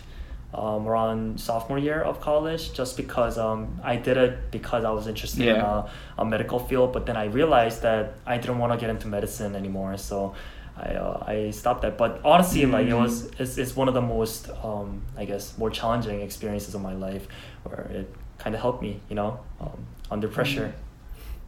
um, 0.52 0.86
around 0.86 1.40
sophomore 1.40 1.78
year 1.78 2.00
of 2.00 2.20
college 2.20 2.72
just 2.72 2.96
because 2.96 3.38
um, 3.38 3.80
I 3.82 3.96
did 3.96 4.16
it 4.16 4.50
because 4.50 4.84
I 4.84 4.90
was 4.90 5.06
interested 5.06 5.42
in 5.42 5.56
Yeah. 5.56 5.84
a, 6.18 6.22
a 6.22 6.24
medical 6.24 6.58
field. 6.60 6.92
But 6.92 7.06
then 7.06 7.16
I 7.16 7.24
realized 7.26 7.82
that 7.82 8.14
I 8.26 8.38
didn't 8.38 8.58
want 8.58 8.72
to 8.72 8.78
get 8.78 8.90
into 8.90 9.06
medicine 9.08 9.54
anymore, 9.56 9.96
so 9.96 10.34
I 10.76 10.94
uh, 10.94 11.24
I 11.26 11.50
stopped 11.50 11.82
that. 11.82 11.96
But 11.96 12.20
honestly, 12.24 12.66
like 12.66 12.86
it 12.88 12.94
was 12.94 13.30
it's, 13.38 13.58
it's 13.58 13.76
one 13.76 13.88
of 13.88 13.94
the 13.94 14.02
most 14.02 14.48
um, 14.62 15.02
I 15.16 15.24
guess 15.24 15.56
more 15.58 15.70
challenging 15.70 16.20
experiences 16.20 16.74
of 16.74 16.82
my 16.82 16.94
life 16.94 17.26
where 17.64 17.82
it 17.92 18.12
kind 18.38 18.54
of 18.56 18.60
helped 18.60 18.82
me, 18.82 19.00
you 19.08 19.14
know, 19.14 19.38
um, 19.60 19.86
under 20.10 20.26
pressure. 20.28 20.72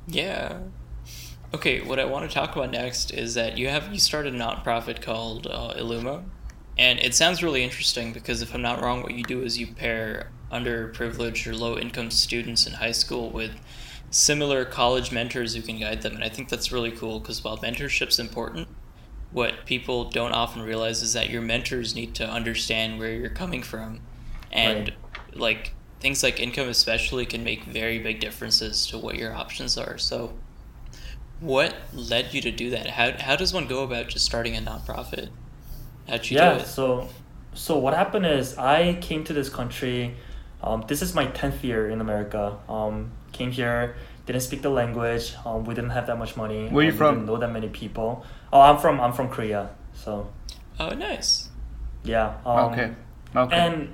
Yeah. 0.09 0.59
Okay, 1.55 1.81
what 1.81 1.99
I 1.99 2.05
want 2.05 2.29
to 2.29 2.35
talk 2.35 2.55
about 2.55 2.71
next 2.71 3.13
is 3.13 3.35
that 3.35 3.57
you 3.57 3.69
have 3.69 3.93
you 3.93 3.99
started 3.99 4.35
a 4.35 4.39
nonprofit 4.39 5.01
called 5.01 5.47
uh, 5.47 5.75
Illuma, 5.75 6.25
and 6.77 6.99
it 6.99 7.15
sounds 7.15 7.43
really 7.43 7.63
interesting 7.63 8.13
because 8.13 8.43
if 8.43 8.55
I'm 8.55 8.63
not 8.63 8.83
wrong, 8.83 9.03
what 9.03 9.15
you 9.15 9.23
do 9.23 9.43
is 9.43 9.59
you 9.59 9.69
pair 9.69 10.31
underprivileged 10.53 11.47
or 11.47 11.55
low 11.55 11.79
income 11.79 12.11
students 12.11 12.67
in 12.67 12.75
high 12.75 12.93
school 12.93 13.31
with 13.31 13.53
similar 14.11 14.65
college 14.65 15.13
mentors 15.13 15.55
who 15.55 15.63
can 15.63 15.79
guide 15.79 16.03
them, 16.03 16.15
and 16.15 16.25
I 16.25 16.29
think 16.29 16.49
that's 16.49 16.73
really 16.73 16.91
cool 16.91 17.21
because 17.21 17.43
while 17.43 17.57
mentorship's 17.59 18.19
important, 18.19 18.69
what 19.33 19.67
people 19.67 20.11
don't 20.11 20.33
often 20.33 20.63
realize 20.63 21.03
is 21.03 21.13
that 21.13 21.31
your 21.31 21.43
mentors 21.43 21.95
need 21.95 22.15
to 22.17 22.29
understand 22.29 22.99
where 22.99 23.13
you're 23.13 23.31
coming 23.31 23.63
from, 23.63 24.01
and 24.53 24.93
like 25.33 25.75
things 26.01 26.23
like 26.23 26.41
income 26.41 26.69
especially 26.69 27.27
can 27.27 27.43
make 27.45 27.65
very 27.65 27.99
big 27.99 28.21
differences 28.21 28.87
to 28.89 28.99
what 28.99 29.17
your 29.17 29.35
options 29.35 29.79
are. 29.79 29.99
So 29.99 30.33
what 31.41 31.75
led 31.93 32.33
you 32.33 32.41
to 32.43 32.51
do 32.51 32.71
that? 32.71 32.87
How 32.87 33.13
how 33.19 33.37
does 33.37 33.53
one 33.53 33.67
go 33.67 33.83
about 33.83 34.09
just 34.09 34.25
starting 34.25 34.57
a 34.57 34.61
nonprofit? 34.61 35.31
How'd 36.09 36.29
you 36.31 36.37
yeah. 36.37 36.55
do 36.55 36.61
it? 36.61 36.67
So, 36.67 37.09
so 37.55 37.79
what 37.79 37.95
happened 37.95 38.27
is 38.27 38.57
I 38.57 38.95
came 39.01 39.25
to 39.25 39.33
this 39.33 39.49
country. 39.49 40.15
Um, 40.63 40.85
this 40.89 41.03
is 41.03 41.15
my 41.15 41.27
tenth 41.27 41.63
year 41.65 41.89
in 41.91 42.01
America. 42.01 42.59
Um, 42.69 43.13
came 43.33 43.51
here, 43.51 43.97
didn't 44.25 44.43
speak 44.43 44.63
the 44.63 44.71
language. 44.71 45.35
Um, 45.45 45.65
we 45.65 45.75
didn't 45.75 45.91
have 45.91 46.07
that 46.07 46.19
much 46.19 46.37
money. 46.37 46.69
Where 46.69 46.85
you 46.85 46.91
um, 46.91 46.95
we 46.95 46.99
from? 46.99 47.15
Didn't 47.17 47.27
know 47.27 47.37
that 47.39 47.53
many 47.53 47.69
people. 47.69 48.25
Oh, 48.53 48.61
I'm 48.61 48.79
from 48.79 49.01
I'm 49.01 49.13
from 49.13 49.29
Korea. 49.29 49.71
So 49.95 50.31
Oh, 50.79 50.91
nice. 50.91 51.49
yeah. 52.05 52.39
Um, 52.45 52.73
okay. 52.73 52.93
Okay. 53.35 53.57
And 53.57 53.93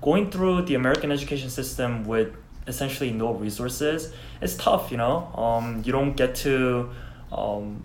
going 0.00 0.30
through 0.30 0.62
the 0.62 0.74
American 0.74 1.10
education 1.12 1.50
system 1.50 2.04
with 2.04 2.34
essentially 2.66 3.10
no 3.10 3.32
resources, 3.32 4.12
it's 4.40 4.56
tough. 4.56 4.90
You 4.90 4.96
know, 4.96 5.32
um, 5.34 5.82
you 5.84 5.92
don't 5.92 6.16
get 6.16 6.34
to, 6.36 6.90
um, 7.32 7.84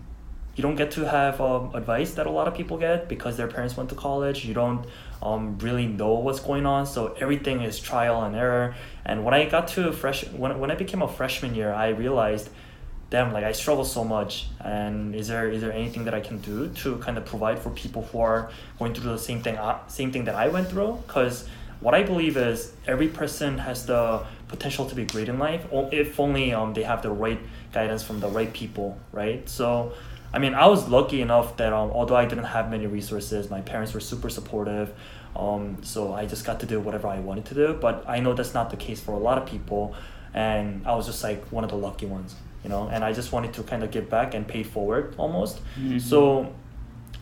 you 0.56 0.62
don't 0.62 0.76
get 0.76 0.90
to 0.92 1.08
have 1.08 1.40
um, 1.40 1.74
advice 1.74 2.14
that 2.14 2.26
a 2.26 2.30
lot 2.30 2.48
of 2.48 2.54
people 2.54 2.76
get 2.76 3.08
because 3.08 3.36
their 3.36 3.48
parents 3.48 3.76
went 3.76 3.88
to 3.90 3.94
college. 3.94 4.44
You 4.44 4.54
don't 4.54 4.86
um, 5.22 5.58
really 5.58 5.86
know 5.86 6.14
what's 6.14 6.40
going 6.40 6.66
on, 6.66 6.86
so 6.86 7.14
everything 7.20 7.62
is 7.62 7.78
trial 7.78 8.22
and 8.22 8.36
error. 8.36 8.74
And 9.04 9.24
when 9.24 9.34
I 9.34 9.48
got 9.48 9.68
to 9.68 9.92
fresh, 9.92 10.26
when 10.28 10.58
when 10.58 10.70
I 10.70 10.74
became 10.74 11.02
a 11.02 11.08
freshman 11.08 11.54
year, 11.54 11.72
I 11.72 11.88
realized 11.88 12.50
damn 13.12 13.30
like 13.30 13.44
i 13.44 13.52
struggle 13.52 13.84
so 13.84 14.02
much 14.02 14.46
and 14.64 15.14
is 15.14 15.28
there 15.28 15.50
is 15.50 15.60
there 15.60 15.70
anything 15.70 16.04
that 16.06 16.14
i 16.14 16.20
can 16.20 16.38
do 16.38 16.68
to 16.70 16.96
kind 16.96 17.18
of 17.18 17.26
provide 17.26 17.58
for 17.58 17.68
people 17.82 18.02
who 18.04 18.18
are 18.18 18.50
going 18.78 18.94
through 18.94 19.10
the 19.12 19.18
same 19.18 19.42
thing 19.42 19.54
uh, 19.58 19.78
same 19.86 20.10
thing 20.10 20.24
that 20.24 20.34
i 20.34 20.48
went 20.48 20.66
through 20.66 20.98
because 21.06 21.46
what 21.82 21.94
i 21.94 22.02
believe 22.02 22.36
is 22.36 22.72
every 22.86 23.08
person 23.08 23.58
has 23.58 23.86
the 23.86 24.22
potential 24.48 24.84
to 24.90 24.94
be 24.94 25.04
great 25.04 25.28
in 25.28 25.38
life 25.38 25.64
if 25.92 26.18
only 26.20 26.52
um, 26.52 26.72
they 26.74 26.82
have 26.82 27.00
the 27.02 27.10
right 27.10 27.40
guidance 27.72 28.02
from 28.02 28.20
the 28.20 28.28
right 28.28 28.52
people 28.52 28.88
right? 29.12 29.48
So 29.48 29.92
i 30.34 30.38
mean 30.38 30.54
i 30.54 30.66
was 30.66 30.88
lucky 30.88 31.20
enough 31.20 31.56
that 31.58 31.72
um, 31.72 31.90
although 31.90 32.16
i 32.16 32.24
didn't 32.24 32.44
have 32.56 32.70
many 32.70 32.86
resources 32.86 33.50
my 33.50 33.60
parents 33.72 33.92
were 33.94 34.00
super 34.00 34.30
supportive 34.38 34.88
um, 35.36 35.64
so 35.82 36.12
i 36.20 36.24
just 36.26 36.44
got 36.48 36.60
to 36.60 36.66
do 36.66 36.78
whatever 36.86 37.06
i 37.08 37.18
wanted 37.28 37.44
to 37.46 37.54
do 37.54 37.66
but 37.86 38.04
i 38.06 38.18
know 38.20 38.32
that's 38.34 38.54
not 38.54 38.70
the 38.70 38.76
case 38.76 39.00
for 39.00 39.12
a 39.12 39.22
lot 39.28 39.36
of 39.40 39.44
people 39.54 39.94
and 40.34 40.86
i 40.86 40.94
was 40.94 41.06
just 41.06 41.22
like 41.28 41.40
one 41.56 41.64
of 41.64 41.70
the 41.70 41.76
lucky 41.76 42.06
ones 42.06 42.34
you 42.64 42.70
know? 42.70 42.88
And 42.92 43.02
i 43.04 43.12
just 43.12 43.32
wanted 43.32 43.52
to 43.54 43.62
kind 43.64 43.82
of 43.84 43.90
give 43.90 44.08
back 44.08 44.34
and 44.34 44.46
pay 44.46 44.62
forward 44.62 45.14
almost. 45.18 45.60
So 45.98 46.20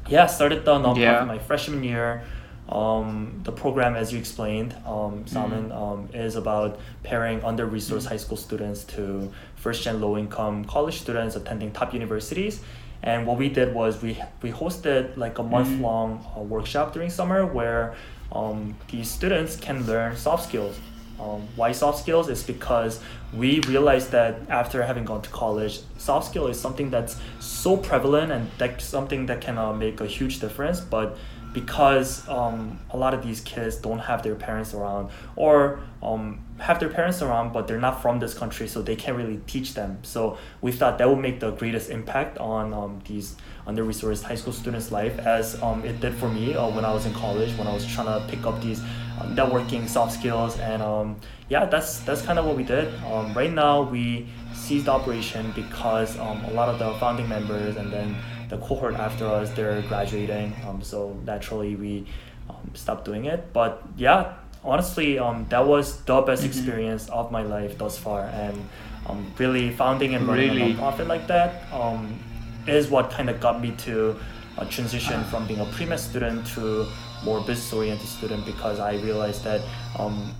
yeah 0.08 0.24
I 0.24 0.26
started 0.26 0.64
the 0.66 0.74
nonprofit 0.78 0.98
Yeah. 0.98 1.24
my 1.24 1.38
freshman 1.38 1.82
year 1.82 2.22
um, 2.70 3.40
the 3.42 3.52
program 3.52 3.96
as 3.96 4.12
you 4.12 4.18
explained 4.18 4.74
um, 4.86 5.26
Salman, 5.26 5.72
um, 5.72 6.08
is 6.14 6.36
about 6.36 6.78
pairing 7.02 7.42
under-resourced 7.42 8.06
high 8.06 8.16
school 8.16 8.36
students 8.36 8.84
to 8.84 9.32
first-gen 9.56 10.00
low-income 10.00 10.64
college 10.64 11.00
students 11.00 11.34
attending 11.34 11.72
top 11.72 11.92
universities. 11.92 12.60
And 13.02 13.26
what 13.26 13.38
we 13.38 13.48
did 13.48 13.74
was 13.74 14.02
we 14.02 14.20
we 14.42 14.52
hosted 14.52 15.16
like 15.16 15.38
a 15.38 15.42
month-long 15.42 16.24
uh, 16.36 16.40
workshop 16.40 16.92
during 16.92 17.10
summer 17.10 17.46
where 17.46 17.94
um, 18.30 18.76
these 18.90 19.10
students 19.10 19.56
can 19.56 19.86
learn 19.86 20.16
soft 20.16 20.44
skills. 20.44 20.78
Um, 21.18 21.48
why 21.56 21.72
soft 21.72 21.98
skills? 21.98 22.28
Is 22.28 22.42
because 22.42 23.00
we 23.34 23.60
realized 23.60 24.10
that 24.12 24.48
after 24.48 24.82
having 24.82 25.04
gone 25.04 25.22
to 25.22 25.30
college, 25.30 25.80
soft 25.98 26.28
skill 26.28 26.46
is 26.46 26.60
something 26.60 26.90
that's 26.90 27.16
so 27.40 27.76
prevalent 27.76 28.32
and 28.32 28.50
that's 28.58 28.84
something 28.84 29.26
that 29.26 29.40
can 29.40 29.58
uh, 29.58 29.72
make 29.72 30.00
a 30.00 30.06
huge 30.06 30.40
difference. 30.40 30.80
But 30.80 31.18
because 31.52 32.28
um, 32.28 32.78
a 32.90 32.96
lot 32.96 33.14
of 33.14 33.22
these 33.22 33.40
kids 33.40 33.76
don't 33.76 33.98
have 33.98 34.22
their 34.22 34.34
parents 34.34 34.72
around 34.74 35.10
or 35.36 35.80
um, 36.02 36.38
have 36.58 36.78
their 36.78 36.88
parents 36.88 37.22
around 37.22 37.52
but 37.52 37.66
they're 37.66 37.80
not 37.80 38.00
from 38.00 38.20
this 38.20 38.34
country 38.34 38.68
so 38.68 38.82
they 38.82 38.96
can't 38.96 39.16
really 39.16 39.40
teach 39.46 39.74
them. 39.74 39.98
So 40.02 40.38
we 40.60 40.72
thought 40.72 40.98
that 40.98 41.08
would 41.08 41.18
make 41.18 41.40
the 41.40 41.50
greatest 41.50 41.90
impact 41.90 42.38
on 42.38 42.72
um, 42.72 43.00
these 43.06 43.36
under-resourced 43.66 44.22
high 44.22 44.34
school 44.34 44.52
students 44.52 44.90
life 44.90 45.18
as 45.18 45.60
um, 45.62 45.84
it 45.84 46.00
did 46.00 46.14
for 46.14 46.28
me 46.28 46.54
uh, 46.54 46.68
when 46.70 46.84
i 46.84 46.92
was 46.92 47.04
in 47.04 47.12
college 47.12 47.56
when 47.58 47.66
i 47.66 47.72
was 47.72 47.86
trying 47.86 48.06
to 48.06 48.26
pick 48.26 48.44
up 48.46 48.60
these 48.62 48.80
uh, 48.80 49.24
networking 49.26 49.86
soft 49.86 50.12
skills 50.12 50.58
and 50.60 50.82
um, 50.82 51.14
yeah 51.50 51.66
that's 51.66 52.00
that's 52.00 52.22
kind 52.22 52.38
of 52.38 52.46
what 52.46 52.56
we 52.56 52.62
did. 52.62 52.94
Um, 53.04 53.34
right 53.34 53.52
now 53.52 53.82
we 53.82 54.28
ceased 54.54 54.88
operation 54.88 55.52
because 55.54 56.18
um, 56.18 56.44
a 56.44 56.52
lot 56.52 56.68
of 56.68 56.78
the 56.78 56.94
founding 56.98 57.28
members 57.28 57.76
and 57.76 57.92
then 57.92 58.16
the 58.50 58.58
cohort 58.58 58.94
after 58.94 59.26
us 59.26 59.50
they're 59.50 59.82
graduating 59.82 60.54
um, 60.66 60.82
so 60.82 61.16
naturally 61.24 61.76
we 61.76 62.06
um, 62.48 62.70
stopped 62.74 63.04
doing 63.04 63.24
it 63.24 63.52
but 63.52 63.82
yeah 63.96 64.34
honestly 64.64 65.18
um, 65.18 65.46
that 65.48 65.64
was 65.66 66.00
the 66.02 66.20
best 66.22 66.44
experience 66.44 67.08
of 67.08 67.32
my 67.32 67.42
life 67.42 67.78
thus 67.78 67.96
far 67.96 68.24
and 68.24 68.68
um, 69.06 69.32
really 69.38 69.70
founding 69.70 70.14
and 70.14 70.26
running 70.28 70.50
Really? 70.50 70.72
a 70.72 70.74
nonprofit 70.74 71.06
like 71.06 71.26
that 71.26 71.72
um, 71.72 72.18
is 72.66 72.90
what 72.90 73.10
kind 73.10 73.30
of 73.30 73.40
got 73.40 73.60
me 73.60 73.70
to 73.78 74.16
uh, 74.58 74.64
transition 74.66 75.22
from 75.24 75.46
being 75.46 75.60
a 75.60 75.64
pre-med 75.66 75.98
student 75.98 76.46
to 76.48 76.86
more 77.24 77.40
business 77.40 77.72
oriented 77.72 78.06
student 78.06 78.44
because 78.44 78.78
I 78.78 78.94
realized 78.94 79.44
that 79.44 79.62
um, 79.98 80.34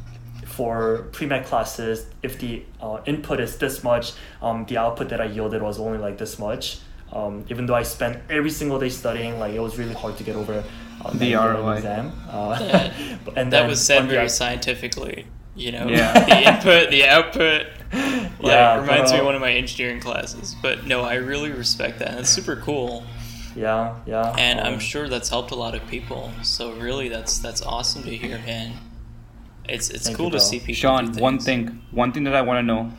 for 0.44 1.08
pre-med 1.12 1.46
classes, 1.46 2.06
if 2.22 2.38
the 2.38 2.64
uh, 2.80 3.00
input 3.06 3.40
is 3.40 3.56
this 3.58 3.84
much, 3.84 4.12
um, 4.42 4.66
the 4.66 4.78
output 4.78 5.08
that 5.10 5.20
I 5.20 5.26
yielded 5.26 5.62
was 5.62 5.78
only 5.78 5.98
like 5.98 6.18
this 6.18 6.38
much. 6.38 6.80
Um, 7.12 7.44
even 7.48 7.66
though 7.66 7.74
I 7.74 7.82
spent 7.82 8.18
every 8.30 8.50
single 8.50 8.78
day 8.78 8.88
studying, 8.88 9.38
like 9.38 9.52
it 9.54 9.60
was 9.60 9.78
really 9.78 9.94
hard 9.94 10.16
to 10.18 10.24
get 10.24 10.36
over 10.36 10.62
uh, 11.04 11.10
The 11.12 11.32
that 11.32 11.54
ROI. 11.54 11.76
exam. 11.76 12.12
Uh, 12.30 12.58
Yeah. 12.60 12.92
but- 13.24 13.38
and 13.38 13.52
That 13.52 13.66
was 13.68 13.84
said 13.84 14.02
on 14.02 14.06
the 14.08 14.14
very 14.14 14.24
out- 14.24 14.30
scientifically. 14.30 15.26
You 15.56 15.72
know, 15.72 15.88
Yeah. 15.88 16.12
the 16.24 16.48
input, 16.54 16.90
the 16.90 17.04
output. 17.06 17.66
Like, 17.92 18.30
Yeah, 18.40 18.80
reminds 18.80 19.10
me 19.12 19.18
of 19.18 19.24
uh, 19.24 19.26
one 19.26 19.34
of 19.34 19.40
my 19.40 19.50
engineering 19.52 20.00
classes. 20.00 20.54
But 20.62 20.86
no, 20.86 21.02
I 21.02 21.14
really 21.14 21.50
respect 21.50 21.98
that. 21.98 22.12
That's 22.16 22.28
super 22.30 22.56
cool, 22.56 23.04
Yeah, 23.56 23.96
yeah. 24.06 24.32
and 24.38 24.60
I'm 24.60 24.74
um, 24.74 24.78
sure 24.78 25.08
that's 25.08 25.28
helped 25.28 25.50
a 25.50 25.56
lot 25.56 25.74
of 25.74 25.84
people. 25.88 26.30
So 26.42 26.72
really, 26.74 27.08
that's 27.08 27.40
that's 27.40 27.62
awesome 27.62 28.04
to 28.04 28.16
hear, 28.16 28.38
man. 28.46 28.74
It's 29.68 29.90
it's 29.90 30.08
cool 30.14 30.26
you, 30.26 30.32
to 30.32 30.40
see 30.40 30.58
people. 30.60 30.74
Sean, 30.74 31.10
do 31.12 31.20
one 31.20 31.38
thing, 31.40 31.82
one 31.90 32.12
thing 32.12 32.24
that 32.24 32.34
I 32.36 32.42
want 32.42 32.58
to 32.58 32.62
know 32.62 32.92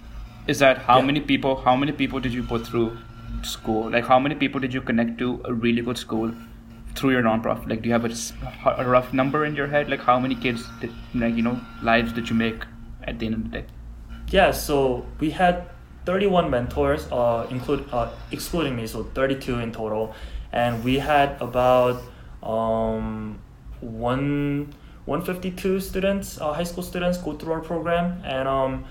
is 0.48 0.60
that 0.60 0.80
how 0.80 1.00
Yeah. 1.00 1.06
many 1.06 1.22
people, 1.22 1.56
how 1.56 1.76
many 1.78 1.94
people 1.94 2.20
did 2.20 2.34
you 2.34 2.44
put 2.44 2.68
through 2.68 2.98
school? 3.44 3.90
Like, 3.90 4.06
how 4.06 4.20
many 4.20 4.36
people 4.36 4.60
did 4.60 4.74
you 4.74 4.82
connect 4.82 5.18
to 5.20 5.42
a 5.46 5.54
really 5.54 5.82
good 5.82 5.98
school 5.98 6.34
through 6.96 7.12
your 7.12 7.22
nonprofit? 7.22 7.70
Like, 7.70 7.82
do 7.82 7.90
you 7.90 7.94
have 7.94 8.06
a 8.06 8.86
rough 8.86 9.14
number 9.14 9.46
in 9.46 9.56
your 9.56 9.68
head? 9.68 9.90
Like, 9.90 10.02
how 10.02 10.20
many 10.20 10.36
kids, 10.36 10.64
did, 10.80 10.92
like, 11.16 11.36
you 11.36 11.42
know, 11.42 11.60
lives 11.82 12.14
did 12.14 12.30
you 12.30 12.36
make 12.36 12.64
at 13.04 13.20
the 13.20 13.26
end 13.26 13.36
of 13.36 13.44
the 13.44 13.50
day? 13.50 13.66
Yeah, 14.30 14.52
so 14.52 15.06
we 15.20 15.32
had 15.32 15.70
31 16.06 16.50
mentors, 16.50 17.08
uh, 17.12 17.48
include 17.50 17.88
uh, 17.92 18.12
excluding 18.32 18.76
me, 18.76 18.88
so 18.88 19.04
32 19.04 19.60
in 19.60 19.72
total, 19.72 20.16
and 20.52 20.84
we 20.84 21.00
had 21.00 21.42
about 21.42 22.02
um, 22.42 23.40
one 23.82 24.74
152 25.06 25.80
students, 25.80 26.40
uh, 26.40 26.54
high 26.54 26.64
school 26.64 26.84
students, 26.84 27.18
go 27.18 27.34
through 27.34 27.54
our 27.54 27.60
program, 27.60 28.22
and 28.24 28.48
um, 28.48 28.86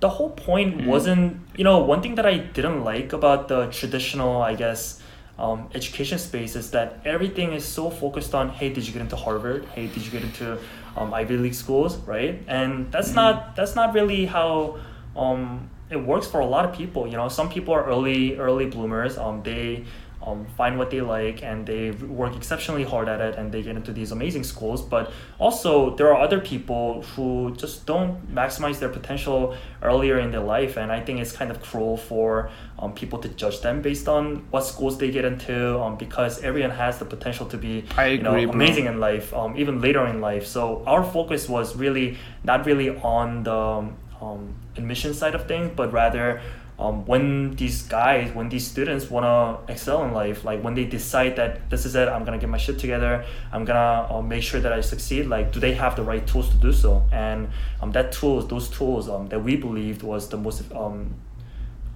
the 0.00 0.08
whole 0.08 0.30
point 0.30 0.86
wasn't, 0.86 1.40
you 1.56 1.64
know, 1.64 1.78
one 1.78 2.02
thing 2.02 2.14
that 2.16 2.26
I 2.26 2.38
didn't 2.38 2.84
like 2.84 3.12
about 3.12 3.48
the 3.48 3.66
traditional, 3.66 4.40
I 4.40 4.54
guess, 4.54 5.00
um, 5.38 5.68
education 5.74 6.18
space 6.18 6.56
is 6.56 6.70
that 6.72 7.00
everything 7.04 7.52
is 7.52 7.64
so 7.64 7.90
focused 7.90 8.34
on, 8.34 8.50
hey, 8.50 8.70
did 8.70 8.86
you 8.86 8.92
get 8.92 9.02
into 9.02 9.16
Harvard? 9.16 9.64
Hey, 9.74 9.86
did 9.86 10.04
you 10.04 10.10
get 10.10 10.22
into 10.22 10.58
um, 10.96 11.14
Ivy 11.14 11.36
League 11.36 11.54
schools, 11.54 11.96
right? 11.98 12.42
And 12.46 12.90
that's 12.92 13.14
not 13.14 13.56
that's 13.56 13.74
not 13.74 13.94
really 13.94 14.26
how 14.26 14.78
um, 15.16 15.70
it 15.90 15.96
works 15.96 16.26
for 16.26 16.40
a 16.40 16.46
lot 16.46 16.64
of 16.64 16.74
people. 16.74 17.06
You 17.06 17.16
know, 17.16 17.28
some 17.28 17.48
people 17.48 17.72
are 17.74 17.84
early 17.84 18.36
early 18.36 18.66
bloomers. 18.66 19.16
Um, 19.18 19.42
they 19.42 19.84
um, 20.22 20.46
find 20.56 20.78
what 20.78 20.90
they 20.90 21.00
like 21.00 21.42
and 21.42 21.66
they 21.66 21.90
work 21.92 22.36
exceptionally 22.36 22.84
hard 22.84 23.08
at 23.08 23.20
it 23.20 23.36
and 23.36 23.50
they 23.50 23.62
get 23.62 23.74
into 23.74 23.92
these 23.92 24.12
amazing 24.12 24.44
schools 24.44 24.82
but 24.82 25.10
also 25.38 25.96
there 25.96 26.12
are 26.12 26.20
other 26.20 26.40
people 26.40 27.02
who 27.14 27.54
just 27.56 27.86
don't 27.86 28.34
maximize 28.34 28.78
their 28.78 28.90
potential 28.90 29.56
earlier 29.82 30.18
in 30.18 30.30
their 30.30 30.42
life 30.42 30.76
and 30.76 30.92
i 30.92 31.00
think 31.00 31.20
it's 31.20 31.32
kind 31.32 31.50
of 31.50 31.62
cruel 31.62 31.96
for 31.96 32.50
um, 32.78 32.92
people 32.92 33.18
to 33.18 33.28
judge 33.28 33.60
them 33.60 33.80
based 33.80 34.08
on 34.08 34.36
what 34.50 34.60
schools 34.62 34.98
they 34.98 35.10
get 35.10 35.24
into 35.24 35.78
um, 35.80 35.96
because 35.96 36.42
everyone 36.42 36.70
has 36.70 36.98
the 36.98 37.04
potential 37.04 37.46
to 37.46 37.56
be 37.56 37.84
I 37.96 38.06
you 38.06 38.22
know, 38.22 38.30
agree, 38.30 38.44
bro. 38.44 38.54
amazing 38.54 38.86
in 38.86 39.00
life 39.00 39.32
um, 39.32 39.56
even 39.56 39.80
later 39.80 40.06
in 40.06 40.20
life 40.20 40.46
so 40.46 40.82
our 40.86 41.02
focus 41.02 41.48
was 41.48 41.76
really 41.76 42.18
not 42.44 42.66
really 42.66 42.90
on 42.90 43.42
the 43.44 43.88
um, 44.20 44.54
admission 44.76 45.14
side 45.14 45.34
of 45.34 45.48
things 45.48 45.72
but 45.74 45.92
rather 45.92 46.42
um, 46.80 47.04
when 47.04 47.54
these 47.56 47.82
guys, 47.82 48.32
when 48.34 48.48
these 48.48 48.66
students 48.66 49.10
want 49.10 49.24
to 49.26 49.72
excel 49.72 50.02
in 50.06 50.12
life, 50.12 50.44
like 50.44 50.62
when 50.64 50.74
they 50.74 50.84
decide 50.86 51.36
that 51.36 51.68
this 51.70 51.84
is 51.84 51.94
it, 51.94 52.08
I'm 52.08 52.24
gonna 52.24 52.38
get 52.38 52.48
my 52.48 52.56
shit 52.58 52.78
together, 52.78 53.24
I'm 53.52 53.64
gonna 53.64 54.08
uh, 54.10 54.22
make 54.22 54.42
sure 54.42 54.60
that 54.60 54.72
I 54.72 54.80
succeed. 54.80 55.26
Like, 55.26 55.52
do 55.52 55.60
they 55.60 55.74
have 55.74 55.94
the 55.94 56.02
right 56.02 56.26
tools 56.26 56.48
to 56.50 56.56
do 56.56 56.72
so? 56.72 57.04
And 57.12 57.50
um, 57.82 57.92
that 57.92 58.12
tools, 58.12 58.48
those 58.48 58.68
tools 58.70 59.08
um, 59.10 59.28
that 59.28 59.40
we 59.44 59.56
believed 59.56 60.02
was 60.02 60.28
the 60.30 60.36
most 60.38 60.62
um, 60.72 61.14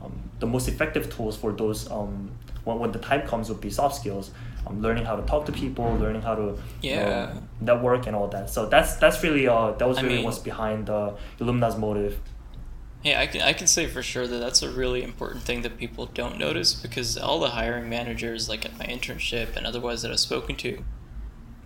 um, 0.02 0.12
the 0.40 0.46
most 0.46 0.68
effective 0.68 1.14
tools 1.14 1.36
for 1.36 1.52
those 1.52 1.90
um, 1.90 2.30
when, 2.64 2.78
when 2.78 2.92
the 2.92 2.98
time 2.98 3.26
comes 3.26 3.48
would 3.48 3.60
be 3.62 3.70
soft 3.70 3.96
skills. 3.96 4.30
Um, 4.66 4.80
learning 4.80 5.04
how 5.04 5.14
to 5.16 5.22
talk 5.22 5.44
to 5.46 5.52
people, 5.52 5.84
learning 5.98 6.22
how 6.22 6.34
to 6.34 6.56
Yeah. 6.80 7.34
network 7.60 8.06
and 8.06 8.16
all 8.16 8.28
that. 8.28 8.48
So 8.48 8.64
that's 8.66 8.96
that's 8.96 9.22
really 9.22 9.46
uh 9.46 9.72
that 9.72 9.86
was 9.86 9.98
I 9.98 10.02
really 10.02 10.16
mean- 10.16 10.24
what's 10.24 10.38
behind 10.38 10.86
the 10.86 11.14
Illumna's 11.38 11.76
motive. 11.76 12.18
Hey, 13.04 13.14
I 13.14 13.26
can 13.26 13.42
I 13.42 13.52
can 13.52 13.66
say 13.66 13.87
for 13.87 14.02
sure 14.02 14.26
that 14.26 14.38
that's 14.38 14.62
a 14.62 14.70
really 14.70 15.02
important 15.02 15.44
thing 15.44 15.61
that 15.61 15.76
people 15.76 16.06
don't 16.06 16.38
notice 16.38 16.73
because 16.73 17.18
all 17.18 17.38
the 17.38 17.50
hiring 17.50 17.90
managers, 17.90 18.49
like 18.49 18.64
at 18.64 18.78
my 18.78 18.87
internship 18.87 19.56
and 19.56 19.66
otherwise 19.66 20.00
that 20.00 20.11
I've 20.11 20.20
spoken 20.20 20.56
to, 20.56 20.82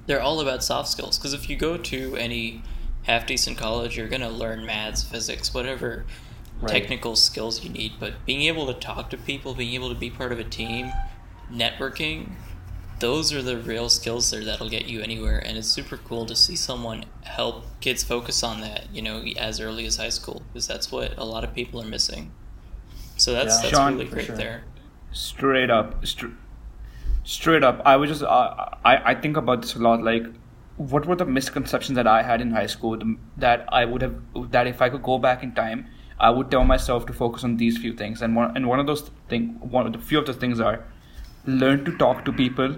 they're 0.07 0.21
all 0.21 0.41
about 0.41 0.65
soft 0.65 0.89
skills. 0.89 1.17
Because 1.17 1.35
if 1.35 1.49
you 1.49 1.57
go 1.57 1.77
to 1.79 2.17
any 2.17 2.63
half 3.05 3.25
decent 3.25 3.57
college, 3.57 3.97
you're 3.97 4.09
gonna 4.09 4.29
learn 4.29 4.67
maths, 4.67 5.05
physics, 5.05 5.55
whatever 5.55 6.05
Right. 6.61 6.73
technical 6.73 7.15
skills 7.15 7.63
you 7.63 7.71
need. 7.71 7.93
But 8.01 8.27
being 8.27 8.43
able 8.43 8.67
to 8.67 8.75
talk 8.75 9.11
to 9.11 9.17
people, 9.17 9.55
being 9.55 9.75
able 9.75 9.91
to 9.91 9.95
be 9.95 10.11
part 10.11 10.33
of 10.33 10.41
a 10.41 10.45
team, 10.45 10.93
networking, 11.53 12.33
those 13.01 13.33
are 13.33 13.43
the 13.43 13.57
real 13.59 13.89
skills 13.89 14.31
there 14.31 14.45
that'll 14.45 14.69
get 14.69 14.87
you 14.87 15.01
anywhere. 15.01 15.39
And 15.39 15.57
it's 15.57 15.69
super 15.69 15.97
cool 15.97 16.27
to 16.27 16.35
see 16.37 16.57
someone 16.57 17.05
help 17.23 17.65
kids 17.81 18.03
focus 18.03 18.43
on 18.43 18.61
that, 18.63 18.87
you 18.93 19.03
know, 19.03 19.23
as 19.37 19.61
early 19.61 19.87
as 19.87 19.97
high 19.97 20.09
school, 20.09 20.43
because 20.53 20.67
that's 20.67 20.91
what 20.91 21.17
a 21.17 21.25
lot 21.25 21.45
of 21.45 21.55
people 21.55 21.81
are 21.81 21.87
missing. 21.87 22.33
So 23.17 23.33
that's 23.33 23.57
Yeah. 23.57 23.63
that's 23.63 23.77
Sean, 23.77 23.93
really 23.95 24.07
great 24.11 24.27
sure. 24.27 24.37
there. 24.37 24.65
straight 25.13 25.71
up 25.71 26.05
str- 26.07 26.37
straight 27.25 27.63
up 27.69 27.81
i 27.85 27.95
was 27.97 28.11
just 28.11 28.23
uh, 28.23 28.67
i 28.85 28.93
i 29.11 29.15
think 29.15 29.37
about 29.43 29.63
this 29.63 29.75
a 29.75 29.79
lot 29.79 30.03
like 30.09 30.27
what 30.93 31.07
were 31.07 31.17
the 31.23 31.25
misconceptions 31.37 31.97
that 31.97 32.07
i 32.07 32.23
had 32.23 32.41
in 32.45 32.51
high 32.51 32.67
school 32.75 32.99
that 33.45 33.65
i 33.79 33.85
would 33.85 34.03
have 34.03 34.15
that 34.57 34.67
if 34.67 34.83
i 34.87 34.89
could 34.91 35.03
go 35.03 35.17
back 35.27 35.43
in 35.43 35.53
time 35.61 35.87
i 36.21 36.31
would 36.31 36.51
tell 36.51 36.65
myself 36.73 37.07
to 37.07 37.13
focus 37.23 37.43
on 37.49 37.57
these 37.63 37.79
few 37.79 37.93
things 38.03 38.21
and 38.23 38.37
one 38.37 38.55
and 38.57 38.69
one 38.73 38.79
of 38.85 38.87
those 38.87 39.03
thing 39.33 39.49
one 39.79 39.87
of 39.87 39.93
the 39.95 39.99
few 40.11 40.19
of 40.19 40.27
those 40.27 40.37
things 40.45 40.61
are 40.61 40.77
learn 41.65 41.85
to 41.89 41.97
talk 42.05 42.25
to 42.27 42.33
people 42.45 42.77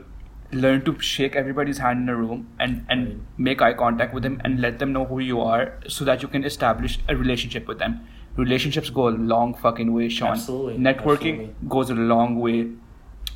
learn 0.52 0.84
to 0.84 0.98
shake 1.00 1.36
everybody's 1.36 1.78
hand 1.78 2.00
in 2.02 2.08
a 2.08 2.16
room 2.16 2.48
and 2.58 2.84
and 2.88 3.24
make 3.38 3.62
eye 3.62 3.72
contact 3.72 4.12
with 4.12 4.22
them 4.22 4.40
and 4.44 4.60
let 4.60 4.78
them 4.78 4.92
know 4.92 5.04
who 5.04 5.20
you 5.20 5.40
are 5.40 5.78
so 5.88 6.04
that 6.04 6.22
you 6.22 6.28
can 6.28 6.44
establish 6.44 6.98
a 7.08 7.16
relationship 7.16 7.68
with 7.68 7.78
them. 7.78 8.00
Relationships 8.36 8.90
go 8.90 9.08
a 9.08 9.14
long 9.32 9.54
fucking 9.54 9.92
way 9.92 10.08
sean. 10.08 10.32
Absolutely, 10.32 10.76
networking 10.78 11.40
absolutely. 11.40 11.68
goes 11.68 11.90
a 11.90 11.94
long 11.94 12.38
way. 12.38 12.70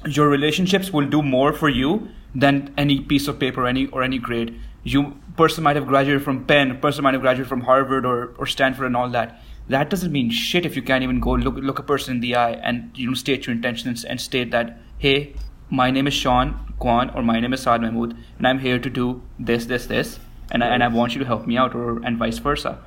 Your 0.07 0.29
relationships 0.29 0.93
will 0.93 1.07
do 1.07 1.23
more 1.23 1.53
for 1.53 1.69
you 1.69 2.09
than 2.35 2.75
any 2.77 3.01
piece 3.01 3.29
of 3.29 3.39
paper 3.39 3.67
any 3.67 3.87
or 3.87 4.03
any 4.03 4.19
grade. 4.19 4.59
You 4.83 5.17
person 5.37 5.65
might 5.65 5.77
have 5.77 5.87
graduated 5.87 6.23
from 6.23 6.45
penn 6.45 6.79
person 6.79 7.03
might 7.05 7.15
have 7.15 7.23
graduated 7.23 7.49
from 7.49 7.63
harvard 7.63 8.05
or, 8.07 8.35
or 8.39 8.47
stanford 8.47 8.87
and 8.87 8.97
all 8.97 9.09
that. 9.11 9.41
That 9.69 9.89
doesn't 9.89 10.13
mean 10.13 10.31
shit 10.31 10.67
if 10.67 10.77
you 10.77 10.83
can't 10.83 11.03
even 11.03 11.21
go 11.21 11.33
look 11.33 11.57
look 11.57 11.79
a 11.79 11.83
person 11.83 12.17
in 12.17 12.21
the 12.21 12.35
eye 12.35 12.53
and 12.53 12.91
you 12.95 13.09
know 13.09 13.15
state 13.15 13.47
your 13.47 13.55
intentions 13.55 14.05
and 14.05 14.21
state 14.21 14.51
that 14.51 14.79
hey 14.99 15.35
my 15.71 15.91
name 15.91 16.07
is 16.07 16.15
sean 16.15 16.74
kwon 16.85 17.15
or 17.17 17.23
my 17.33 17.39
name 17.45 17.59
is 17.59 17.67
saad 17.69 17.87
mahmood 17.87 18.17
and 18.39 18.49
i'm 18.53 18.63
here 18.69 18.79
to 18.89 18.95
do 19.03 19.09
this 19.51 19.67
this 19.75 19.87
this 19.93 20.19
and 20.53 20.63
I, 20.65 20.67
and 20.75 20.85
I 20.85 20.89
want 20.95 21.15
you 21.15 21.21
to 21.21 21.27
help 21.29 21.47
me 21.51 21.57
out 21.61 21.75
or 21.83 21.93
and 22.09 22.19
vice 22.23 22.39
versa 22.47 22.79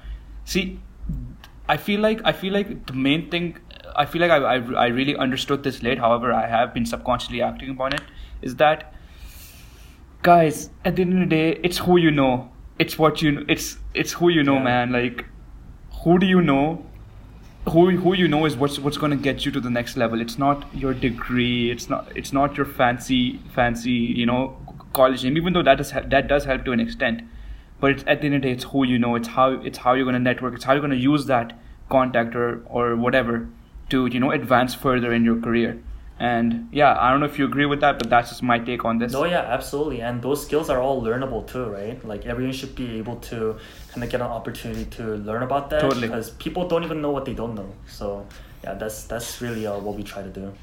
see 0.56 0.66
I 1.74 1.76
feel 1.86 2.00
like 2.04 2.20
I 2.32 2.32
feel 2.42 2.54
like 2.54 2.70
the 2.90 2.94
main 3.06 3.24
thing 3.32 3.48
I 4.02 4.06
feel 4.12 4.22
like 4.22 4.32
I, 4.32 4.38
I, 4.38 4.84
I 4.84 4.86
really 4.98 5.16
understood 5.24 5.64
this 5.64 5.82
late. 5.88 6.00
However, 6.04 6.32
I 6.32 6.44
have 6.52 6.74
been 6.74 6.86
subconsciously 6.92 7.42
acting 7.48 7.72
upon 7.72 7.94
it. 7.98 8.02
Is 8.42 8.56
that 8.62 8.94
guys 10.24 10.70
at 10.86 10.96
the 10.96 11.02
end 11.02 11.14
of 11.14 11.20
the 11.20 11.26
day, 11.26 11.60
it's 11.64 11.80
who 11.80 11.98
you 11.98 12.12
know. 12.12 12.52
It's 12.80 12.98
what 12.98 13.22
you. 13.22 13.46
It's 13.50 13.78
it's 13.94 14.14
who 14.14 14.30
you 14.30 14.44
know, 14.44 14.56
Yeah. 14.56 14.64
man. 14.70 14.92
Like 14.94 15.26
who 16.04 16.18
do 16.20 16.26
you 16.26 16.42
know? 16.42 16.86
Who 17.72 17.98
who 17.98 18.14
you 18.14 18.28
know 18.28 18.46
is 18.46 18.56
what's 18.56 18.80
what's 18.80 18.98
gonna 18.98 19.16
get 19.18 19.46
you 19.46 19.52
to 19.52 19.60
the 19.60 19.70
next 19.70 19.98
level. 19.98 20.22
It's 20.22 20.38
not 20.38 20.66
your 20.74 20.94
degree. 20.94 21.72
It's 21.72 21.90
not 21.90 22.16
it's 22.16 22.32
not 22.32 22.56
your 22.56 22.66
fancy 22.66 23.40
fancy 23.54 23.92
you 23.92 24.26
know 24.26 24.58
college 24.94 25.24
name. 25.24 25.38
Even 25.38 25.54
though 25.54 25.64
that 25.64 25.78
does 25.78 25.92
that 25.92 26.28
does 26.28 26.46
help 26.46 26.64
to 26.66 26.72
an 26.72 26.80
extent 26.80 27.22
but 27.80 27.92
it's 27.92 28.04
at 28.08 28.22
the 28.22 28.28
end 28.28 28.36
of 28.36 28.42
the 28.42 28.48
day 28.48 28.54
it's 28.54 28.64
who 28.66 28.86
you 28.86 28.98
know 28.98 29.16
it's 29.16 29.28
how 29.28 29.52
it's 29.52 29.78
how 29.80 29.94
you're 29.94 30.06
going 30.06 30.14
to 30.14 30.20
network 30.20 30.56
it's 30.56 30.64
how 30.64 30.74
you're 30.74 30.82
going 30.82 30.92
to 30.92 30.98
use 30.98 31.26
that 31.26 31.58
contact 31.90 32.36
or, 32.36 32.62
or 32.68 32.96
whatever 32.96 33.48
to 33.90 34.08
you 34.08 34.20
know 34.20 34.32
advance 34.32 34.74
further 34.74 35.14
in 35.14 35.24
your 35.24 35.40
career 35.40 35.82
and 36.20 36.68
yeah 36.72 36.98
i 37.00 37.12
don't 37.12 37.20
know 37.20 37.26
if 37.28 37.38
you 37.38 37.46
agree 37.46 37.66
with 37.66 37.80
that 37.82 38.00
but 38.00 38.10
that's 38.10 38.30
just 38.30 38.42
my 38.42 38.58
take 38.58 38.84
on 38.86 38.98
this 38.98 39.12
No, 39.14 39.24
yeah, 39.26 39.42
absolutely. 39.42 40.02
And 40.02 40.22
those 40.22 40.44
skills 40.46 40.70
are 40.70 40.80
all 40.82 41.02
learnable 41.02 41.46
too, 41.48 41.66
right? 41.66 42.04
Like 42.06 42.26
everyone 42.26 42.54
should 42.54 42.76
be 42.76 42.98
able 42.98 43.18
to 43.32 43.58
kind 43.92 44.04
of 44.04 44.10
get 44.10 44.22
an 44.22 44.28
opportunity 44.28 44.86
to 44.98 45.04
learn 45.18 45.44
about 45.44 45.70
that 45.70 45.82
Totally. 45.82 46.08
because 46.08 46.32
people 46.32 46.68
don't 46.68 46.84
even 46.84 47.02
know 47.02 47.12
what 47.12 47.26
they 47.26 47.34
don't 47.36 47.54
know. 47.56 47.72
So 47.88 48.26
yeah, 48.64 48.74
that's 48.74 49.04
that's 49.06 49.42
really 49.42 49.68
uh, 49.68 49.78
what 49.80 49.96
we 49.96 50.04
try 50.04 50.24
to 50.24 50.30
do. 50.30 50.54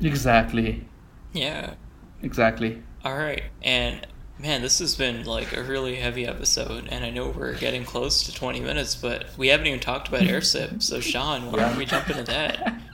exactly 0.00 0.84
Yeah. 1.32 1.74
exactly 2.22 2.82
All 3.04 3.16
right. 3.16 3.42
And 3.62 4.06
man, 4.38 4.62
this 4.62 4.78
has 4.80 4.94
been 4.96 5.24
like 5.24 5.56
a 5.56 5.62
really 5.62 5.96
heavy 5.96 6.26
episode, 6.26 6.88
and 6.90 7.04
I 7.04 7.10
know 7.10 7.28
we're 7.30 7.54
getting 7.54 7.84
close 7.84 8.22
to 8.24 8.34
20 8.34 8.60
minutes, 8.60 8.94
but 8.96 9.26
we 9.36 9.48
haven't 9.48 9.66
even 9.66 9.80
talked 9.80 10.08
about 10.08 10.20
airsip. 10.34 10.82
So, 10.82 11.00
Sean, 11.00 11.50
why 11.52 11.58
don't 11.60 11.76
we 11.76 11.84
jump 11.84 12.10
into 12.10 12.24
that? 12.24 12.80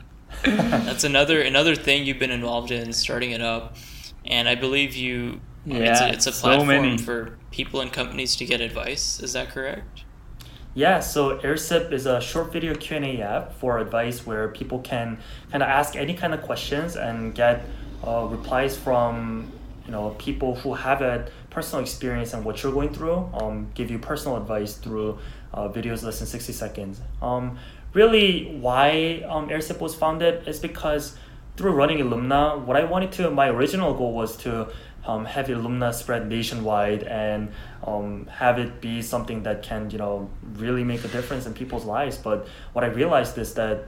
That's 0.85 1.05
another 1.05 1.41
another 1.41 1.75
thing 1.75 2.05
you've 2.05 2.19
been 2.19 2.31
involved 2.31 2.71
in, 2.71 2.93
starting 2.93 3.31
it 3.33 3.41
up, 3.41 3.77
and 4.25 4.49
I 4.49 4.55
believe 4.55 4.95
you. 4.97 5.41
it's 5.71 6.01
Yeah, 6.01 6.07
a, 6.07 6.13
it's 6.13 6.27
a 6.27 6.33
so 6.33 6.65
platform 6.65 6.67
many. 6.67 6.99
for 6.99 7.39
people 7.51 7.81
and 7.81 7.93
companies 7.93 8.37
to 8.37 8.47
get 8.47 8.61
advice. 8.61 9.21
Is 9.21 9.33
that 9.35 9.51
correct? 9.51 10.05
Yeah, 10.75 11.01
so 11.01 11.39
AirSip 11.39 11.93
is 11.93 12.07
a 12.07 12.21
short 12.21 12.53
video 12.53 12.75
Q&A 12.75 13.21
app 13.23 13.53
for 13.55 13.79
advice 13.79 14.27
where 14.27 14.49
people 14.49 14.81
can 14.81 15.21
kind 15.51 15.63
of 15.63 15.69
ask 15.69 15.95
any 15.95 16.15
kind 16.15 16.35
of 16.35 16.43
questions 16.43 16.97
and 16.97 17.35
get 17.35 17.65
uh, 18.03 18.27
replies 18.29 18.77
from 18.77 19.53
you 19.85 19.93
know 19.93 20.11
people 20.19 20.57
who 20.57 20.75
have 20.75 21.01
a 21.03 21.29
personal 21.55 21.81
experience 21.81 22.35
and 22.35 22.45
what 22.45 22.63
you're 22.63 22.73
going 22.73 22.93
through. 22.93 23.31
Um, 23.33 23.71
give 23.75 23.91
you 23.91 23.99
personal 23.99 24.37
advice 24.37 24.75
through 24.77 25.19
uh, 25.55 25.69
videos 25.69 26.03
less 26.03 26.19
than 26.19 26.27
60 26.27 26.53
seconds. 26.53 27.01
Um, 27.23 27.59
really, 27.93 28.57
why 28.61 29.25
um, 29.29 29.49
AirSip 29.49 29.79
was 29.79 29.95
founded 29.95 30.49
is 30.49 30.59
because 30.59 31.17
through 31.57 31.73
running 31.73 31.99
Illumina, 31.99 32.61
what 32.61 32.77
I 32.77 32.85
wanted 32.85 33.13
to, 33.13 33.31
my 33.31 33.49
original 33.49 33.95
goal 33.95 34.13
was 34.13 34.37
to 34.39 34.69
um, 35.07 35.25
have 35.27 35.47
Illumina 35.47 35.95
spread 35.95 36.29
nationwide 36.29 37.05
and 37.05 37.53
um, 37.87 38.27
have 38.27 38.59
it 38.59 38.81
be 38.81 39.01
something 39.01 39.45
that 39.45 39.63
can, 39.63 39.91
you 39.91 39.99
know, 39.99 40.29
really 40.55 40.83
make 40.83 41.05
a 41.05 41.09
difference 41.09 41.47
in 41.47 41.55
people's 41.55 41.85
lives. 41.85 42.19
But 42.19 42.49
what 42.73 42.85
I 42.85 42.89
realized 42.89 43.39
is 43.39 43.55
that 43.55 43.85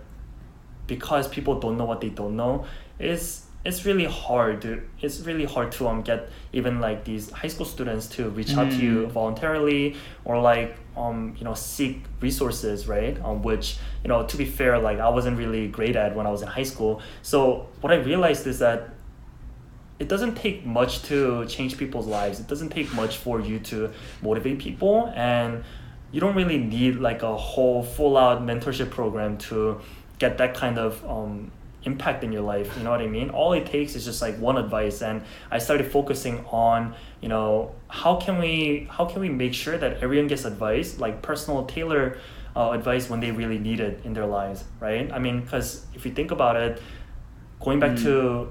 because 0.86 1.26
people 1.26 1.58
don't 1.58 1.76
know 1.76 1.84
what 1.84 2.00
they 2.00 2.10
don't 2.10 2.36
know, 2.36 2.64
is 3.00 3.45
it's 3.66 3.84
really 3.84 4.04
hard 4.04 4.62
to 4.62 4.80
it's 5.02 5.20
really 5.20 5.44
hard 5.44 5.72
to 5.72 5.88
um 5.88 6.00
get 6.00 6.30
even 6.52 6.80
like 6.80 7.04
these 7.04 7.30
high 7.30 7.48
school 7.48 7.66
students 7.66 8.06
to 8.06 8.30
reach 8.30 8.56
out 8.56 8.70
to 8.70 8.76
you 8.76 9.06
voluntarily 9.08 9.96
or 10.24 10.40
like 10.40 10.76
um 10.96 11.34
you 11.36 11.44
know 11.44 11.52
seek 11.52 12.04
resources 12.20 12.86
right? 12.86 13.20
Um 13.24 13.42
which 13.42 13.76
you 14.04 14.08
know 14.08 14.24
to 14.24 14.36
be 14.36 14.44
fair 14.44 14.78
like 14.78 15.00
I 15.00 15.08
wasn't 15.08 15.36
really 15.36 15.66
great 15.66 15.96
at 15.96 16.14
when 16.14 16.26
I 16.28 16.30
was 16.30 16.42
in 16.42 16.48
high 16.48 16.62
school. 16.62 17.02
So 17.22 17.66
what 17.80 17.92
I 17.92 17.96
realized 17.96 18.46
is 18.46 18.60
that 18.60 18.90
it 19.98 20.08
doesn't 20.08 20.36
take 20.36 20.64
much 20.64 21.02
to 21.04 21.44
change 21.46 21.76
people's 21.76 22.06
lives. 22.06 22.38
It 22.38 22.46
doesn't 22.46 22.68
take 22.68 22.92
much 22.94 23.16
for 23.16 23.40
you 23.40 23.58
to 23.70 23.90
motivate 24.22 24.58
people, 24.58 25.10
and 25.16 25.64
you 26.12 26.20
don't 26.20 26.36
really 26.36 26.58
need 26.58 26.96
like 26.96 27.22
a 27.22 27.34
whole 27.34 27.82
full 27.82 28.18
out 28.18 28.42
mentorship 28.42 28.90
program 28.90 29.38
to 29.48 29.80
get 30.18 30.36
that 30.36 30.54
kind 30.54 30.78
of 30.78 31.02
um, 31.10 31.50
impact 31.86 32.22
in 32.24 32.32
your 32.32 32.42
life. 32.42 32.76
You 32.76 32.84
know 32.84 32.90
what 32.90 33.00
I 33.00 33.06
mean? 33.06 33.30
All 33.30 33.52
it 33.54 33.64
takes 33.64 33.94
is 33.94 34.04
just 34.04 34.20
like 34.20 34.36
one 34.38 34.58
advice, 34.58 35.00
and 35.00 35.22
I 35.50 35.58
started 35.58 35.90
focusing 35.90 36.44
on 36.50 36.94
you 37.22 37.28
know 37.28 37.74
how 37.88 38.16
can 38.16 38.38
we 38.38 38.88
how 38.90 39.06
can 39.06 39.20
we 39.20 39.30
make 39.30 39.54
sure 39.54 39.78
that 39.78 40.02
everyone 40.02 40.26
gets 40.26 40.44
advice 40.44 40.98
like 40.98 41.22
personal 41.22 41.64
tailor 41.64 42.18
uh, 42.54 42.72
advice 42.72 43.08
when 43.08 43.20
they 43.20 43.30
really 43.30 43.58
need 43.58 43.80
it 43.80 44.00
in 44.04 44.12
their 44.12 44.26
lives, 44.26 44.64
right? 44.80 45.10
I 45.12 45.18
mean, 45.18 45.40
because 45.40 45.86
if 45.94 46.04
you 46.04 46.12
think 46.12 46.30
about 46.30 46.56
it, 46.56 46.82
going 47.60 47.80
back 47.80 47.96
to 47.98 48.48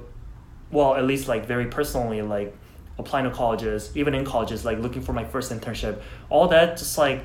well 0.71 0.95
at 0.95 1.05
least 1.05 1.27
like 1.27 1.45
very 1.45 1.67
personally 1.67 2.21
like 2.21 2.55
applying 2.97 3.25
to 3.25 3.31
colleges 3.31 3.91
even 3.95 4.15
in 4.15 4.25
colleges 4.25 4.65
like 4.65 4.79
looking 4.79 5.01
for 5.01 5.13
my 5.13 5.23
first 5.23 5.51
internship 5.51 6.01
all 6.29 6.47
that 6.47 6.77
just 6.77 6.97
like 6.97 7.23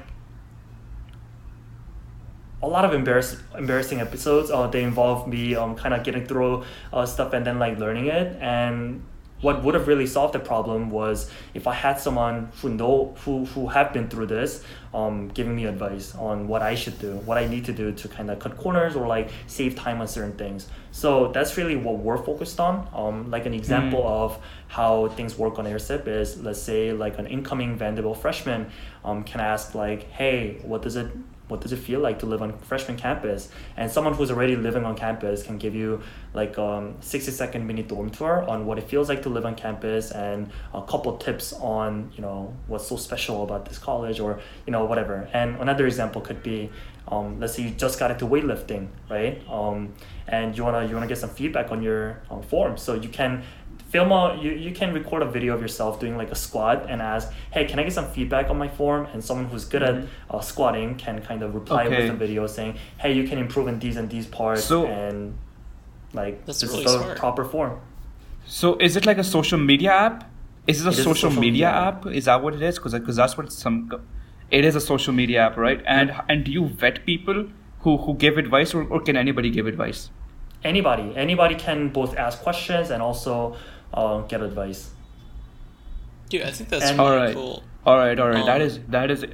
a 2.63 2.69
lot 2.69 2.85
of 2.85 2.93
embarrass- 2.93 3.41
embarrassing 3.57 4.01
episodes 4.01 4.51
uh, 4.51 4.67
they 4.67 4.83
involve 4.83 5.27
me 5.27 5.55
um, 5.55 5.75
kind 5.75 5.95
of 5.95 6.05
getting 6.05 6.27
through 6.27 6.65
uh, 6.93 7.07
stuff 7.07 7.33
and 7.33 7.47
then 7.47 7.59
like 7.59 7.79
learning 7.79 8.07
it 8.07 8.37
and 8.41 9.03
what 9.41 9.63
would 9.65 9.75
have 9.75 9.89
really 9.89 10.07
solved 10.07 10.35
the 10.35 10.39
problem 10.39 10.91
was 10.91 11.31
if 11.55 11.67
I 11.67 11.75
had 11.75 11.99
someone 11.99 12.51
who 12.61 12.69
know 12.69 13.15
who 13.25 13.47
who 13.47 13.69
have 13.69 13.93
been 13.93 14.09
through 14.09 14.27
this, 14.27 14.63
um, 14.93 15.29
giving 15.29 15.57
me 15.57 15.65
advice 15.65 16.15
on 16.15 16.47
what 16.47 16.63
I 16.63 16.75
should 16.75 16.99
do, 16.99 17.13
what 17.25 17.39
I 17.39 17.47
need 17.47 17.65
to 17.67 17.73
do 17.73 17.93
to 17.93 18.09
kind 18.09 18.31
of 18.31 18.39
cut 18.39 18.57
corners 18.59 18.97
or 18.97 19.07
like 19.07 19.31
save 19.47 19.77
time 19.77 20.01
on 20.01 20.09
certain 20.09 20.33
things. 20.33 20.69
So 20.93 21.29
that's 21.33 21.57
really 21.57 21.77
what 21.77 21.99
we're 21.99 22.23
focused 22.23 22.61
on. 22.61 22.87
Um, 22.93 23.31
like 23.31 23.47
an 23.47 23.55
example 23.55 24.07
of 24.07 24.39
how 24.69 25.09
things 25.09 25.39
work 25.39 25.59
on 25.59 25.65
AirSip 25.65 26.07
is 26.07 26.37
let's 26.43 26.61
say 26.61 26.93
like 26.93 27.19
an 27.19 27.27
incoming 27.27 27.77
Vanderbilt 27.77 28.21
freshman 28.21 28.71
um, 29.05 29.25
can 29.25 29.41
ask 29.41 29.75
like, 29.75 30.11
hey, 30.11 30.59
what 30.63 30.83
does 30.83 30.97
it 30.97 31.11
what 31.51 31.61
does 31.61 31.73
it 31.73 31.79
feel 31.79 32.01
like 32.01 32.19
to 32.21 32.27
live 32.27 32.43
on 32.43 32.57
freshman 32.59 32.97
campus? 32.97 33.49
And 33.77 33.91
someone 33.91 34.15
who's 34.15 34.31
already 34.31 34.57
living 34.57 34.85
on 34.85 34.97
campus 34.97 35.43
can 35.43 35.59
give 35.59 35.75
you 35.75 36.01
like 36.33 36.59
um 36.59 36.95
60 37.01 37.33
second 37.33 37.67
mini 37.67 37.83
dorm 37.83 38.11
tour 38.11 38.49
on 38.49 38.67
what 38.67 38.79
it 38.79 38.85
feels 38.89 39.09
like 39.09 39.23
to 39.23 39.29
live 39.29 39.45
on 39.45 39.55
campus 39.55 40.13
and 40.13 40.51
a 40.73 40.83
couple 40.83 41.17
tips 41.19 41.53
on 41.55 42.13
you 42.15 42.23
know 42.23 42.55
what's 42.67 42.87
so 42.87 42.97
special 42.97 43.43
about 43.43 43.65
this 43.67 43.79
college 43.79 44.21
or 44.21 44.41
you 44.67 44.73
know 44.73 44.85
whatever. 44.85 45.29
And 45.33 45.57
another 45.57 45.87
example 45.87 46.21
could 46.21 46.43
be 46.43 46.71
um, 47.09 47.41
let's 47.41 47.55
say 47.55 47.65
you 47.65 47.71
just 47.71 47.99
got 47.99 48.11
into 48.11 48.27
weightlifting 48.27 48.89
right? 49.11 49.43
Um, 49.49 49.93
and 50.29 50.57
you 50.57 50.65
want 50.65 50.77
to 50.77 50.89
you 50.89 50.95
want 50.95 51.05
to 51.05 51.09
get 51.09 51.19
some 51.19 51.31
feedback 51.31 51.71
on 51.73 51.83
your 51.83 52.23
um, 52.31 52.43
form. 52.43 52.77
So 52.77 52.95
you 52.95 53.09
can 53.09 53.43
film 53.91 54.13
a 54.13 54.39
you, 54.41 54.51
you 54.53 54.73
can 54.73 54.93
record 54.95 55.23
a 55.23 55.31
video 55.37 55.53
of 55.55 55.61
yourself 55.61 55.99
doing 56.03 56.17
like 56.17 56.31
a 56.31 56.35
squat 56.35 56.87
and 56.89 57.03
ask 57.03 57.33
hey 57.55 57.65
can 57.65 57.79
i 57.81 57.83
get 57.83 57.93
some 57.93 58.09
feedback 58.17 58.49
on 58.53 58.57
my 58.65 58.69
form 58.69 59.07
and 59.13 59.23
someone 59.29 59.47
who's 59.51 59.65
good 59.65 59.83
at 59.83 59.97
uh, 60.31 60.41
squatting 60.41 60.95
can 61.05 61.21
kind 61.29 61.43
of 61.43 61.55
reply 61.55 61.87
Okay. 61.87 61.97
with 62.03 62.11
a 62.11 62.19
video 62.25 62.47
saying 62.47 62.73
hey 63.03 63.13
you 63.13 63.25
can 63.31 63.39
improve 63.39 63.67
in 63.73 63.79
these 63.85 63.97
and 63.97 64.09
these 64.17 64.27
parts 64.27 64.65
So- 64.65 64.87
and 64.87 65.37
like 66.21 66.45
That's 66.47 66.61
this 66.61 66.71
really 66.71 66.85
is 66.85 66.93
the 66.93 66.99
smart. 67.03 67.19
proper 67.19 67.45
form 67.45 67.73
So 68.47 68.77
is 68.87 68.97
it 68.97 69.05
like 69.07 69.19
a 69.19 69.25
social 69.25 69.59
media 69.59 69.93
app? 69.93 70.17
Is 70.67 70.81
it 70.81 70.87
a, 70.87 70.89
It 70.89 70.93
is 70.93 70.99
a 71.01 71.03
social, 71.03 71.31
social 71.31 71.41
media, 71.41 71.69
media 71.69 71.69
app? 71.89 72.07
Is 72.21 72.25
that 72.29 72.43
what 72.43 72.55
it 72.59 72.63
is? 72.69 72.79
Because 72.79 73.17
that's 73.21 73.37
what 73.39 73.53
some. 73.53 73.77
It 74.59 74.65
is 74.71 74.75
a 74.81 74.81
social 74.93 75.15
media 75.21 75.39
app, 75.47 75.57
right? 75.67 75.81
And 75.97 76.11
and 76.29 76.45
do 76.47 76.51
you 76.57 76.65
vet 76.83 76.97
people 77.11 77.39
who 77.85 77.93
who 78.07 78.15
give 78.25 78.39
advice, 78.45 78.75
or, 78.75 78.83
or 78.95 79.01
can 79.11 79.17
anybody 79.27 79.51
give 79.59 79.67
advice? 79.75 80.01
anybody 80.71 81.05
anybody 81.17 81.55
can 81.55 81.79
both 81.99 82.15
ask 82.23 82.43
questions 82.47 82.91
and 82.95 83.01
also 83.05 83.35
uh, 83.95 84.21
get 84.23 84.41
advice 84.43 84.91
Dude, 86.29 86.43
I 86.43 86.53
think 86.53 86.69
that's 86.69 86.85
And- 86.91 86.99
really 87.01 87.11
All 87.11 87.17
right, 87.17 87.35
cool. 87.35 87.65
all 87.85 87.97
right, 87.97 88.19
all 88.19 88.29
right. 88.29 88.47
that 88.47 88.61
Um, 88.61 88.67
is 88.67 88.79
that 88.89 89.11
is 89.11 89.25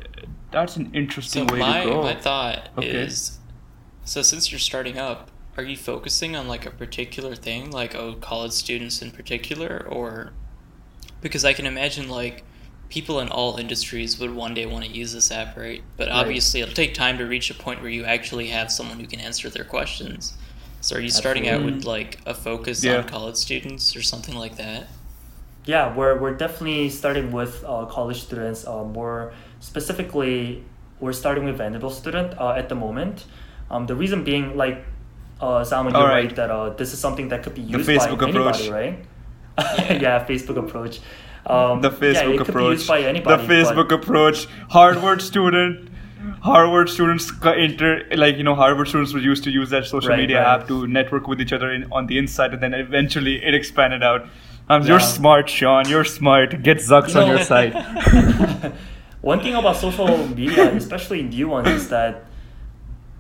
that's 0.50 0.76
an 0.76 0.86
So 0.86 0.90
interesting 0.94 1.46
way 1.48 1.58
my 1.58 1.82
to 1.84 1.90
go. 1.90 2.02
my 2.02 2.14
thought 2.14 2.70
Okay. 2.78 2.88
is, 2.88 3.38
so 4.04 4.22
since 4.22 4.50
you're 4.50 4.58
starting 4.58 4.96
up, 4.98 5.30
are 5.58 5.62
you 5.62 5.76
focusing 5.76 6.34
on 6.36 6.48
like 6.48 6.64
a 6.64 6.70
particular 6.70 7.34
thing, 7.34 7.70
like 7.70 7.94
oh 7.94 8.14
college 8.14 8.52
students 8.52 9.02
in 9.02 9.10
particular, 9.10 9.86
or 9.90 10.32
because 11.20 11.44
I 11.44 11.52
can 11.52 11.66
imagine 11.66 12.08
like 12.08 12.44
people 12.88 13.20
in 13.20 13.28
all 13.28 13.58
industries 13.58 14.18
would 14.18 14.34
one 14.34 14.54
day 14.54 14.64
want 14.64 14.84
to 14.86 14.90
use 14.90 15.12
this 15.12 15.30
app, 15.30 15.54
right? 15.56 15.82
But 15.98 16.08
Right. 16.08 16.16
obviously, 16.16 16.60
it'll 16.62 16.72
take 16.74 16.94
time 16.94 17.18
to 17.18 17.26
reach 17.26 17.50
a 17.50 17.54
point 17.54 17.82
where 17.82 17.90
you 17.90 18.04
actually 18.06 18.46
have 18.48 18.72
someone 18.72 19.00
who 19.00 19.06
can 19.06 19.20
answer 19.20 19.50
their 19.50 19.64
questions. 19.64 20.32
So 20.86 20.94
are 20.94 21.00
you 21.00 21.10
starting 21.10 21.48
out 21.48 21.64
with 21.64 21.82
like 21.84 22.20
a 22.26 22.32
focus 22.32 22.84
Yeah. 22.84 22.98
on 22.98 23.08
college 23.08 23.34
students 23.34 23.96
or 23.96 24.02
something 24.02 24.36
like 24.36 24.54
that? 24.56 24.86
Yeah, 25.64 25.92
we're, 25.92 26.16
we're 26.20 26.34
definitely 26.36 26.90
starting 26.90 27.32
with 27.32 27.64
uh, 27.66 27.86
college 27.86 28.22
students. 28.22 28.64
Uh, 28.64 28.84
more 28.84 29.32
specifically, 29.58 30.62
we're 31.00 31.12
starting 31.12 31.44
with 31.44 31.56
Vanderbilt 31.58 31.92
student 31.94 32.38
uh, 32.40 32.50
at 32.52 32.68
the 32.68 32.76
moment. 32.76 33.24
Um, 33.68 33.86
the 33.86 33.96
reason 33.96 34.22
being, 34.22 34.56
like, 34.56 34.84
uh, 35.40 35.64
Salman, 35.64 35.92
you're 35.92 36.02
All 36.02 36.06
right. 36.06 36.26
right. 36.26 36.36
that 36.36 36.52
uh, 36.52 36.70
this 36.70 36.92
is 36.92 37.00
something 37.00 37.30
that 37.30 37.42
could 37.42 37.54
be 37.56 37.62
The 37.62 37.78
used 37.78 37.90
Facebook 37.90 38.20
by 38.20 38.28
anybody, 38.28 38.66
approach. 38.68 38.70
right? 38.70 40.00
yeah, 40.00 40.24
Facebook 40.30 40.56
approach. 40.56 41.00
Um, 41.46 41.80
the 41.80 41.90
yeah, 41.90 41.96
Facebook 41.98 42.34
it 42.34 42.38
could 42.38 42.46
be 42.46 42.50
approach. 42.52 42.72
used 42.78 42.86
by 42.86 43.00
anybody. 43.00 43.42
the 43.42 43.48
but- 43.48 43.74
Facebook 43.76 43.90
approach. 43.92 44.46
Harvard 44.70 45.20
student. 45.20 45.90
Harvard 46.42 46.88
students 46.88 47.30
co- 47.30 47.52
inter 47.52 48.02
like 48.16 48.36
you 48.36 48.42
know 48.44 48.54
Harvard 48.54 48.88
students 48.88 49.12
were 49.12 49.20
used 49.20 49.44
to 49.44 49.50
use 49.50 49.70
that 49.70 49.86
social 49.86 50.10
Right, 50.10 50.20
media 50.20 50.42
right. 50.42 50.60
app 50.60 50.68
to 50.68 50.86
network 50.86 51.26
with 51.28 51.40
each 51.40 51.52
other 51.52 51.70
in, 51.72 51.90
on 51.92 52.06
the 52.06 52.18
inside, 52.18 52.52
and 52.54 52.62
then 52.62 52.74
eventually 52.74 53.44
it 53.44 53.54
expanded 53.54 54.02
out. 54.02 54.26
Um, 54.68 54.82
You're 54.86 55.00
smart, 55.00 55.48
Sean. 55.48 55.88
You're 55.88 56.04
smart. 56.04 56.62
Get 56.62 56.78
Zucks 56.78 57.14
You 57.14 57.20
on 57.20 57.26
know- 57.28 57.34
your 57.36 57.44
side. 57.44 57.72
One 59.20 59.40
thing 59.40 59.54
about 59.54 59.76
social 59.76 60.26
media, 60.28 60.74
especially 60.74 61.22
new 61.22 61.48
ones, 61.48 61.68
is 61.68 61.88
that 61.88 62.24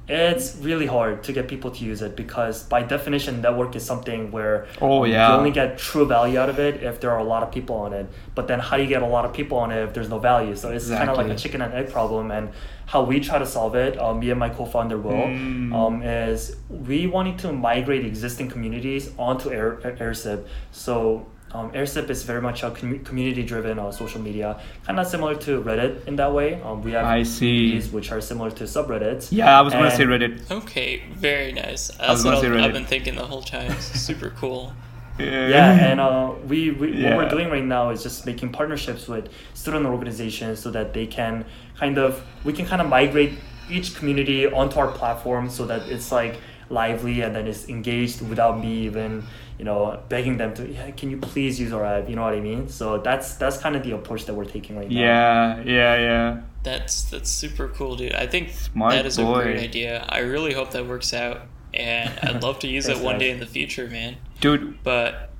it's 0.08 0.54
really 0.58 0.86
hard 0.86 1.24
to 1.24 1.32
get 1.32 1.48
people 1.48 1.70
to 1.72 1.84
use 1.84 2.00
it 2.00 2.14
because 2.14 2.62
by 2.62 2.80
definition 2.82 3.40
network 3.42 3.74
is 3.74 3.84
something 3.84 4.30
where 4.30 4.66
Oh, 4.80 5.04
um, 5.04 5.10
yeah. 5.10 5.28
you 5.32 5.38
only 5.38 5.50
get 5.50 5.78
true 5.78 6.06
value 6.06 6.38
out 6.38 6.48
of 6.48 6.60
it 6.60 6.82
if 6.82 7.00
there 7.00 7.10
are 7.10 7.18
a 7.18 7.24
lot 7.24 7.42
of 7.42 7.50
people 7.50 7.74
on 7.76 7.92
it 7.92 8.06
but 8.36 8.46
then 8.46 8.60
how 8.60 8.76
do 8.76 8.82
you 8.84 8.88
get 8.88 9.02
a 9.02 9.06
lot 9.06 9.24
of 9.24 9.32
people 9.32 9.58
on 9.58 9.72
it 9.72 9.82
if 9.82 9.92
there's 9.94 10.08
no 10.08 10.18
value 10.20 10.54
so 10.54 10.70
it's 10.70 10.88
kind 10.88 11.10
of 11.10 11.16
like 11.16 11.26
a 11.28 11.34
chicken 11.34 11.60
and 11.60 11.74
egg 11.74 11.90
problem 11.90 12.30
and 12.30 12.50
how 12.86 13.02
we 13.02 13.18
try 13.18 13.38
to 13.40 13.46
solve 13.46 13.74
it 13.74 13.98
uh, 13.98 14.14
me 14.14 14.30
and 14.30 14.38
my 14.38 14.48
co-founder 14.48 14.96
will 14.98 15.12
Mm. 15.26 15.74
um, 15.74 16.02
is 16.02 16.54
we 16.68 17.08
wanted 17.08 17.36
to 17.40 17.52
migrate 17.52 18.04
existing 18.06 18.48
communities 18.48 19.10
onto 19.18 19.50
Air, 19.50 19.76
AirSip 19.82 20.46
so 20.70 21.26
um, 21.56 21.70
AirSip 21.72 22.10
is 22.10 22.22
very 22.22 22.42
much 22.42 22.62
a 22.62 22.70
commu- 22.70 23.04
community-driven 23.04 23.78
uh, 23.78 23.90
social 23.90 24.20
media, 24.20 24.60
kind 24.86 24.98
of 25.00 25.06
similar 25.06 25.34
to 25.46 25.62
Reddit 25.62 26.06
in 26.06 26.16
that 26.16 26.32
way. 26.32 26.60
Um, 26.62 26.82
we 26.82 26.92
have 26.92 27.04
I 27.04 27.22
see. 27.22 27.56
communities 27.56 27.90
which 27.90 28.12
are 28.12 28.20
similar 28.20 28.50
to 28.52 28.64
subreddits. 28.64 29.28
yeah, 29.30 29.58
I 29.58 29.62
was 29.62 29.72
gonna 29.72 29.90
say 29.90 30.04
Reddit. 30.04 30.50
Okay, 30.50 31.02
very 31.14 31.52
nice. 31.52 31.88
was 31.88 31.98
That's 31.98 32.22
gonna 32.24 32.36
what 32.36 32.42
say 32.42 32.48
I've, 32.48 32.54
Reddit. 32.54 32.64
I've 32.64 32.72
been 32.72 32.86
thinking 32.94 33.14
the 33.16 33.24
whole 33.26 33.42
time. 33.42 33.72
Super 33.80 34.30
cool. 34.30 34.72
Yeah, 35.18 35.48
yeah, 35.48 35.86
and 35.92 35.98
uh, 35.98 36.32
we, 36.46 36.72
we 36.72 37.02
what 37.02 37.16
we're 37.16 37.28
doing 37.30 37.48
right 37.48 37.64
now 37.64 37.88
is 37.88 38.02
just 38.02 38.26
making 38.26 38.52
partnerships 38.52 39.08
with 39.08 39.30
student 39.54 39.86
organizations 39.86 40.60
so 40.60 40.70
that 40.72 40.92
they 40.92 41.06
can 41.06 41.46
kind 41.78 41.96
of 41.96 42.22
we 42.44 42.52
can 42.52 42.66
kind 42.66 42.82
of 42.82 42.88
migrate 42.90 43.32
each 43.70 43.94
community 43.96 44.46
onto 44.46 44.78
our 44.78 44.88
platform 44.88 45.48
so 45.48 45.64
that 45.64 45.88
it's 45.88 46.12
like 46.12 46.34
lively 46.68 47.22
and 47.22 47.34
then 47.34 47.46
it's 47.46 47.66
engaged 47.70 48.20
without 48.28 48.60
me 48.60 48.72
even 48.84 49.24
you 49.58 49.64
know 49.64 49.98
begging 50.08 50.36
them 50.36 50.52
to 50.54 50.68
yeah 50.68 50.90
can 50.90 51.10
you 51.10 51.16
please 51.16 51.58
use 51.58 51.72
our 51.72 51.84
app 51.84 52.08
you 52.08 52.14
know 52.16 52.22
what 52.22 52.34
I 52.34 52.40
mean 52.40 52.68
so 52.68 52.98
that's 52.98 53.34
that's 53.36 53.56
kind 53.58 53.74
of 53.76 53.82
the 53.82 53.92
approach 53.92 54.26
that 54.26 54.34
we're 54.34 54.44
taking 54.44 54.76
right 54.76 54.88
now. 54.90 55.00
Yeah, 55.00 55.62
yeah, 55.64 55.96
yeah. 55.98 56.40
That's 56.62 57.02
that's 57.04 57.30
super 57.30 57.68
cool, 57.68 57.96
dude. 57.96 58.12
I 58.14 58.26
think 58.26 58.50
Smart 58.50 58.92
that 58.92 59.06
is 59.06 59.16
boy. 59.18 59.38
a 59.40 59.42
great 59.44 59.60
idea. 59.60 60.04
I 60.08 60.18
really 60.18 60.52
hope 60.52 60.72
that 60.72 60.86
works 60.86 61.14
out, 61.14 61.42
and 61.72 62.10
I'd 62.22 62.42
love 62.42 62.58
to 62.60 62.68
use 62.68 62.88
it 62.88 62.98
one 63.02 63.18
day 63.18 63.30
in 63.30 63.38
the 63.38 63.46
future, 63.46 63.86
man. 63.88 64.16
Dude, 64.40 64.82
But 64.82 65.30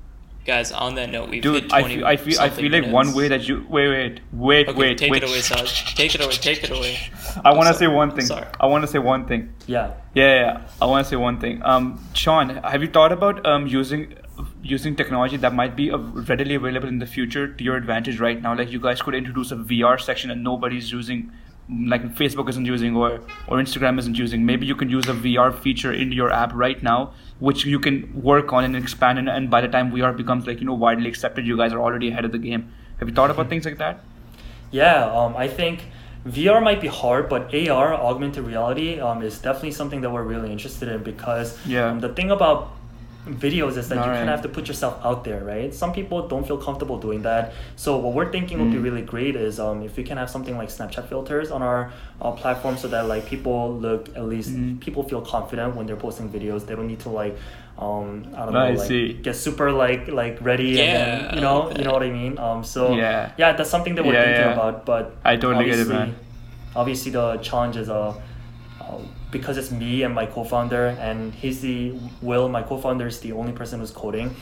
guys, 0.46 0.72
on 0.72 0.94
that 0.94 1.10
note, 1.10 1.28
we've 1.28 1.42
dude, 1.42 1.64
hit 1.64 1.72
I 1.72 1.80
20 1.80 1.94
feel, 1.96 2.06
I 2.06 2.16
feel, 2.16 2.40
I 2.40 2.48
feel 2.50 2.72
like 2.72 2.86
one 2.90 3.12
way 3.14 3.28
that 3.28 3.46
you 3.48 3.66
wait, 3.68 3.88
wait, 3.88 4.20
wait, 4.32 4.68
Okay, 4.68 4.78
wait, 4.78 4.98
take 4.98 5.10
wait. 5.12 5.22
it 5.22 5.28
away, 5.28 5.40
Saj. 5.40 5.94
Take 5.94 6.14
it 6.14 6.20
away. 6.24 6.32
Take 6.32 6.64
it 6.64 6.70
away. 6.70 6.98
I 7.44 7.52
want 7.52 7.68
to 7.68 7.74
say 7.74 7.86
one 7.88 8.12
thing. 8.12 8.26
Sorry. 8.26 8.46
I 8.60 8.66
want 8.66 8.82
to 8.84 8.88
say 8.88 8.98
one 8.98 9.26
thing. 9.26 9.52
yeah 9.66 9.92
Yeah, 10.14 10.24
yeah, 10.34 10.40
yeah. 10.40 10.68
I 10.80 10.86
want 10.86 11.04
to 11.04 11.10
say 11.10 11.16
one 11.16 11.40
thing. 11.40 11.62
Um, 11.62 11.98
Sean, 12.14 12.48
have 12.72 12.80
you 12.82 12.88
thought 12.88 13.12
about 13.12 13.44
um 13.46 13.66
using 13.66 14.14
using 14.62 14.94
technology 14.96 15.36
that 15.38 15.54
might 15.54 15.74
be 15.76 15.90
readily 15.90 16.54
available 16.54 16.88
in 16.88 16.98
the 16.98 17.06
future 17.06 17.48
to 17.52 17.64
your 17.64 17.76
advantage 17.76 18.18
right 18.20 18.40
now? 18.40 18.54
Like 18.56 18.70
you 18.70 18.80
guys 18.80 19.02
could 19.02 19.14
introduce 19.14 19.50
a 19.52 19.56
VR 19.56 19.98
section 20.00 20.30
and 20.30 20.44
nobody's 20.44 20.92
using, 20.92 21.32
like 21.94 22.02
Facebook 22.14 22.48
isn't 22.50 22.66
using 22.66 22.94
or 22.96 23.20
or 23.48 23.56
Instagram 23.58 23.98
isn't 23.98 24.16
using. 24.24 24.44
Maybe 24.46 24.66
you 24.66 24.76
can 24.76 24.90
use 24.90 25.08
a 25.08 25.14
VR 25.14 25.52
feature 25.66 25.92
into 25.92 26.14
your 26.14 26.30
app 26.30 26.52
right 26.54 26.82
now, 26.82 27.12
which 27.38 27.64
you 27.66 27.78
can 27.78 28.22
work 28.22 28.52
on 28.52 28.64
and 28.64 28.76
expand. 28.76 29.18
And, 29.18 29.28
and 29.28 29.50
by 29.50 29.60
the 29.60 29.68
time 29.68 29.92
VR 29.92 30.16
becomes 30.16 30.46
like 30.46 30.60
you 30.60 30.66
know 30.66 30.74
widely 30.74 31.08
accepted, 31.08 31.46
you 31.46 31.56
guys 31.56 31.72
are 31.72 31.80
already 31.80 32.08
ahead 32.08 32.24
of 32.24 32.32
the 32.32 32.38
game. 32.38 32.72
Have 32.98 33.08
you 33.08 33.14
thought 33.14 33.30
about 33.30 33.48
things 33.48 33.64
like 33.64 33.78
that? 33.78 34.00
Yeah, 34.70 35.04
um, 35.10 35.36
I 35.36 35.48
think 35.48 35.84
VR 36.26 36.62
might 36.62 36.80
be 36.80 36.88
hard, 36.88 37.28
but 37.28 37.54
AR, 37.54 37.94
augmented 37.94 38.44
reality, 38.44 38.98
um, 39.00 39.22
is 39.22 39.38
definitely 39.38 39.70
something 39.72 40.00
that 40.00 40.10
we're 40.10 40.24
really 40.24 40.50
interested 40.50 40.88
in 40.88 41.02
because 41.02 41.56
Yeah. 41.66 41.86
um, 41.90 42.00
the 42.00 42.08
thing 42.08 42.30
about 42.30 42.72
videos 43.26 43.76
is 43.76 43.88
that 43.88 43.96
you 43.96 44.00
Alright. 44.02 44.16
kind 44.18 44.30
of 44.30 44.36
have 44.36 44.42
to 44.42 44.48
put 44.48 44.68
yourself 44.68 44.98
out 45.04 45.24
there, 45.24 45.42
right? 45.44 45.74
Some 45.74 45.92
people 45.92 46.28
don't 46.28 46.46
feel 46.46 46.58
comfortable 46.58 46.98
doing 46.98 47.22
that. 47.22 47.52
So 47.74 47.96
what 47.96 48.12
we're 48.14 48.30
thinking 48.30 48.58
Mm. 48.58 48.60
would 48.62 48.70
be 48.72 48.78
really 48.78 49.02
great 49.02 49.34
is 49.36 49.58
um, 49.58 49.82
if 49.82 49.96
we 49.96 50.04
can 50.04 50.16
have 50.16 50.30
something 50.30 50.56
like 50.56 50.68
Snapchat 50.68 51.08
filters 51.08 51.50
on 51.50 51.60
our 51.62 51.92
uh, 52.22 52.30
platform 52.32 52.76
so 52.76 52.86
that 52.88 53.06
like 53.08 53.26
people 53.26 53.74
look 53.74 54.08
at 54.16 54.24
least 54.24 54.50
Mm. 54.50 54.80
people 54.80 55.02
feel 55.02 55.20
confident 55.20 55.74
when 55.76 55.86
they're 55.86 55.96
posting 55.96 56.28
videos. 56.28 56.66
They 56.66 56.74
don't 56.76 56.86
need 56.86 57.00
to 57.00 57.08
like 57.10 57.36
um, 57.78 58.26
I 58.34 58.44
don't 58.44 58.54
know 58.54 58.60
I 58.60 58.70
like 58.70 58.88
see. 58.88 59.12
get 59.12 59.36
super 59.36 59.70
like 59.70 60.08
like 60.08 60.38
ready 60.40 60.80
and 60.80 60.88
then, 60.96 61.34
you 61.34 61.40
know 61.42 61.70
you 61.76 61.84
know 61.84 61.92
what 61.92 62.02
I 62.02 62.10
mean. 62.10 62.38
Um, 62.38 62.64
so 62.64 62.94
Yeah. 62.96 63.32
yeah, 63.36 63.52
that's 63.52 63.68
something 63.68 63.94
that 63.96 64.04
we're 64.06 64.14
Yeah, 64.14 64.24
thinking 64.24 64.46
yeah. 64.46 64.52
about. 64.52 64.86
But 64.86 65.14
I 65.24 65.36
totally 65.36 65.64
get 65.66 65.74
it, 65.74 65.80
obviously, 65.82 65.94
man. 65.94 66.14
obviously 66.74 67.10
the 67.12 67.36
challenge 67.38 67.76
is 67.76 67.88
uh, 67.90 67.94
uh, 68.00 68.14
because 69.30 69.56
it's 69.58 69.70
me 69.70 70.02
and 70.02 70.14
my 70.14 70.26
co-founder, 70.26 70.86
and 71.00 71.34
he's 71.34 71.60
the 71.60 71.94
Will, 72.22 72.48
my 72.48 72.62
co-founder 72.62 73.06
is 73.06 73.20
the 73.20 73.32
only 73.32 73.52
person 73.52 73.80
who's 73.80 73.90
coding. 73.90 74.34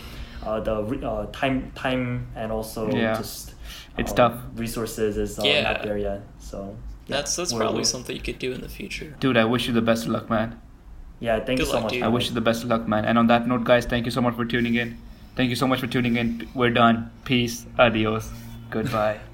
Uh, 0.45 0.61
the 0.61 0.75
uh, 1.09 1.27
time, 1.33 1.73
time, 1.75 2.27
and 2.37 2.53
also 2.53 2.91
Yeah. 2.91 3.17
just 3.17 3.55
It's 3.97 4.11
um, 4.11 4.17
tough. 4.17 4.35
Resources 4.57 5.17
is 5.17 5.39
uh, 5.39 5.43
Yeah. 5.45 5.63
not 5.63 5.83
there 5.83 5.97
yet. 5.97 6.21
So 6.39 6.77
yeah, 7.07 7.17
That's 7.17 7.35
that's 7.37 7.53
we're- 7.53 7.61
probably 7.65 7.79
we're- 7.79 7.85
something 7.85 8.15
you 8.15 8.21
could 8.23 8.39
do 8.39 8.53
in 8.53 8.61
the 8.61 8.69
future. 8.69 9.15
Dude, 9.21 9.37
I 9.39 9.45
wish 9.47 9.67
you 9.69 9.73
the 9.73 9.81
best 9.81 10.05
of 10.05 10.11
luck, 10.11 10.29
man. 10.29 10.61
Yeah, 11.21 11.41
thank 11.41 11.61
you 11.61 11.65
so 11.65 11.75
luck, 11.75 11.85
much. 11.85 11.93
dude. 11.93 12.03
I 12.03 12.09
wish 12.09 12.29
you 12.29 12.35
the 12.35 12.43
best 12.43 12.63
of 12.65 12.69
luck, 12.69 12.87
man. 12.87 13.05
And 13.07 13.17
on 13.19 13.29
that 13.29 13.47
note, 13.49 13.65
guys, 13.65 13.87
thank 13.87 14.05
you 14.05 14.11
so 14.11 14.21
much 14.21 14.35
for 14.35 14.45
tuning 14.45 14.75
in. 14.75 14.99
Thank 15.37 15.49
you 15.49 15.57
so 15.57 15.67
much 15.67 15.81
for 15.81 15.87
tuning 15.87 16.17
in. 16.17 16.47
We're 16.55 16.71
done. 16.71 17.11
Peace. 17.25 17.65
Adios. 17.79 18.29
Goodbye. 18.71 19.21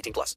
18 0.01 0.13
plus. 0.13 0.29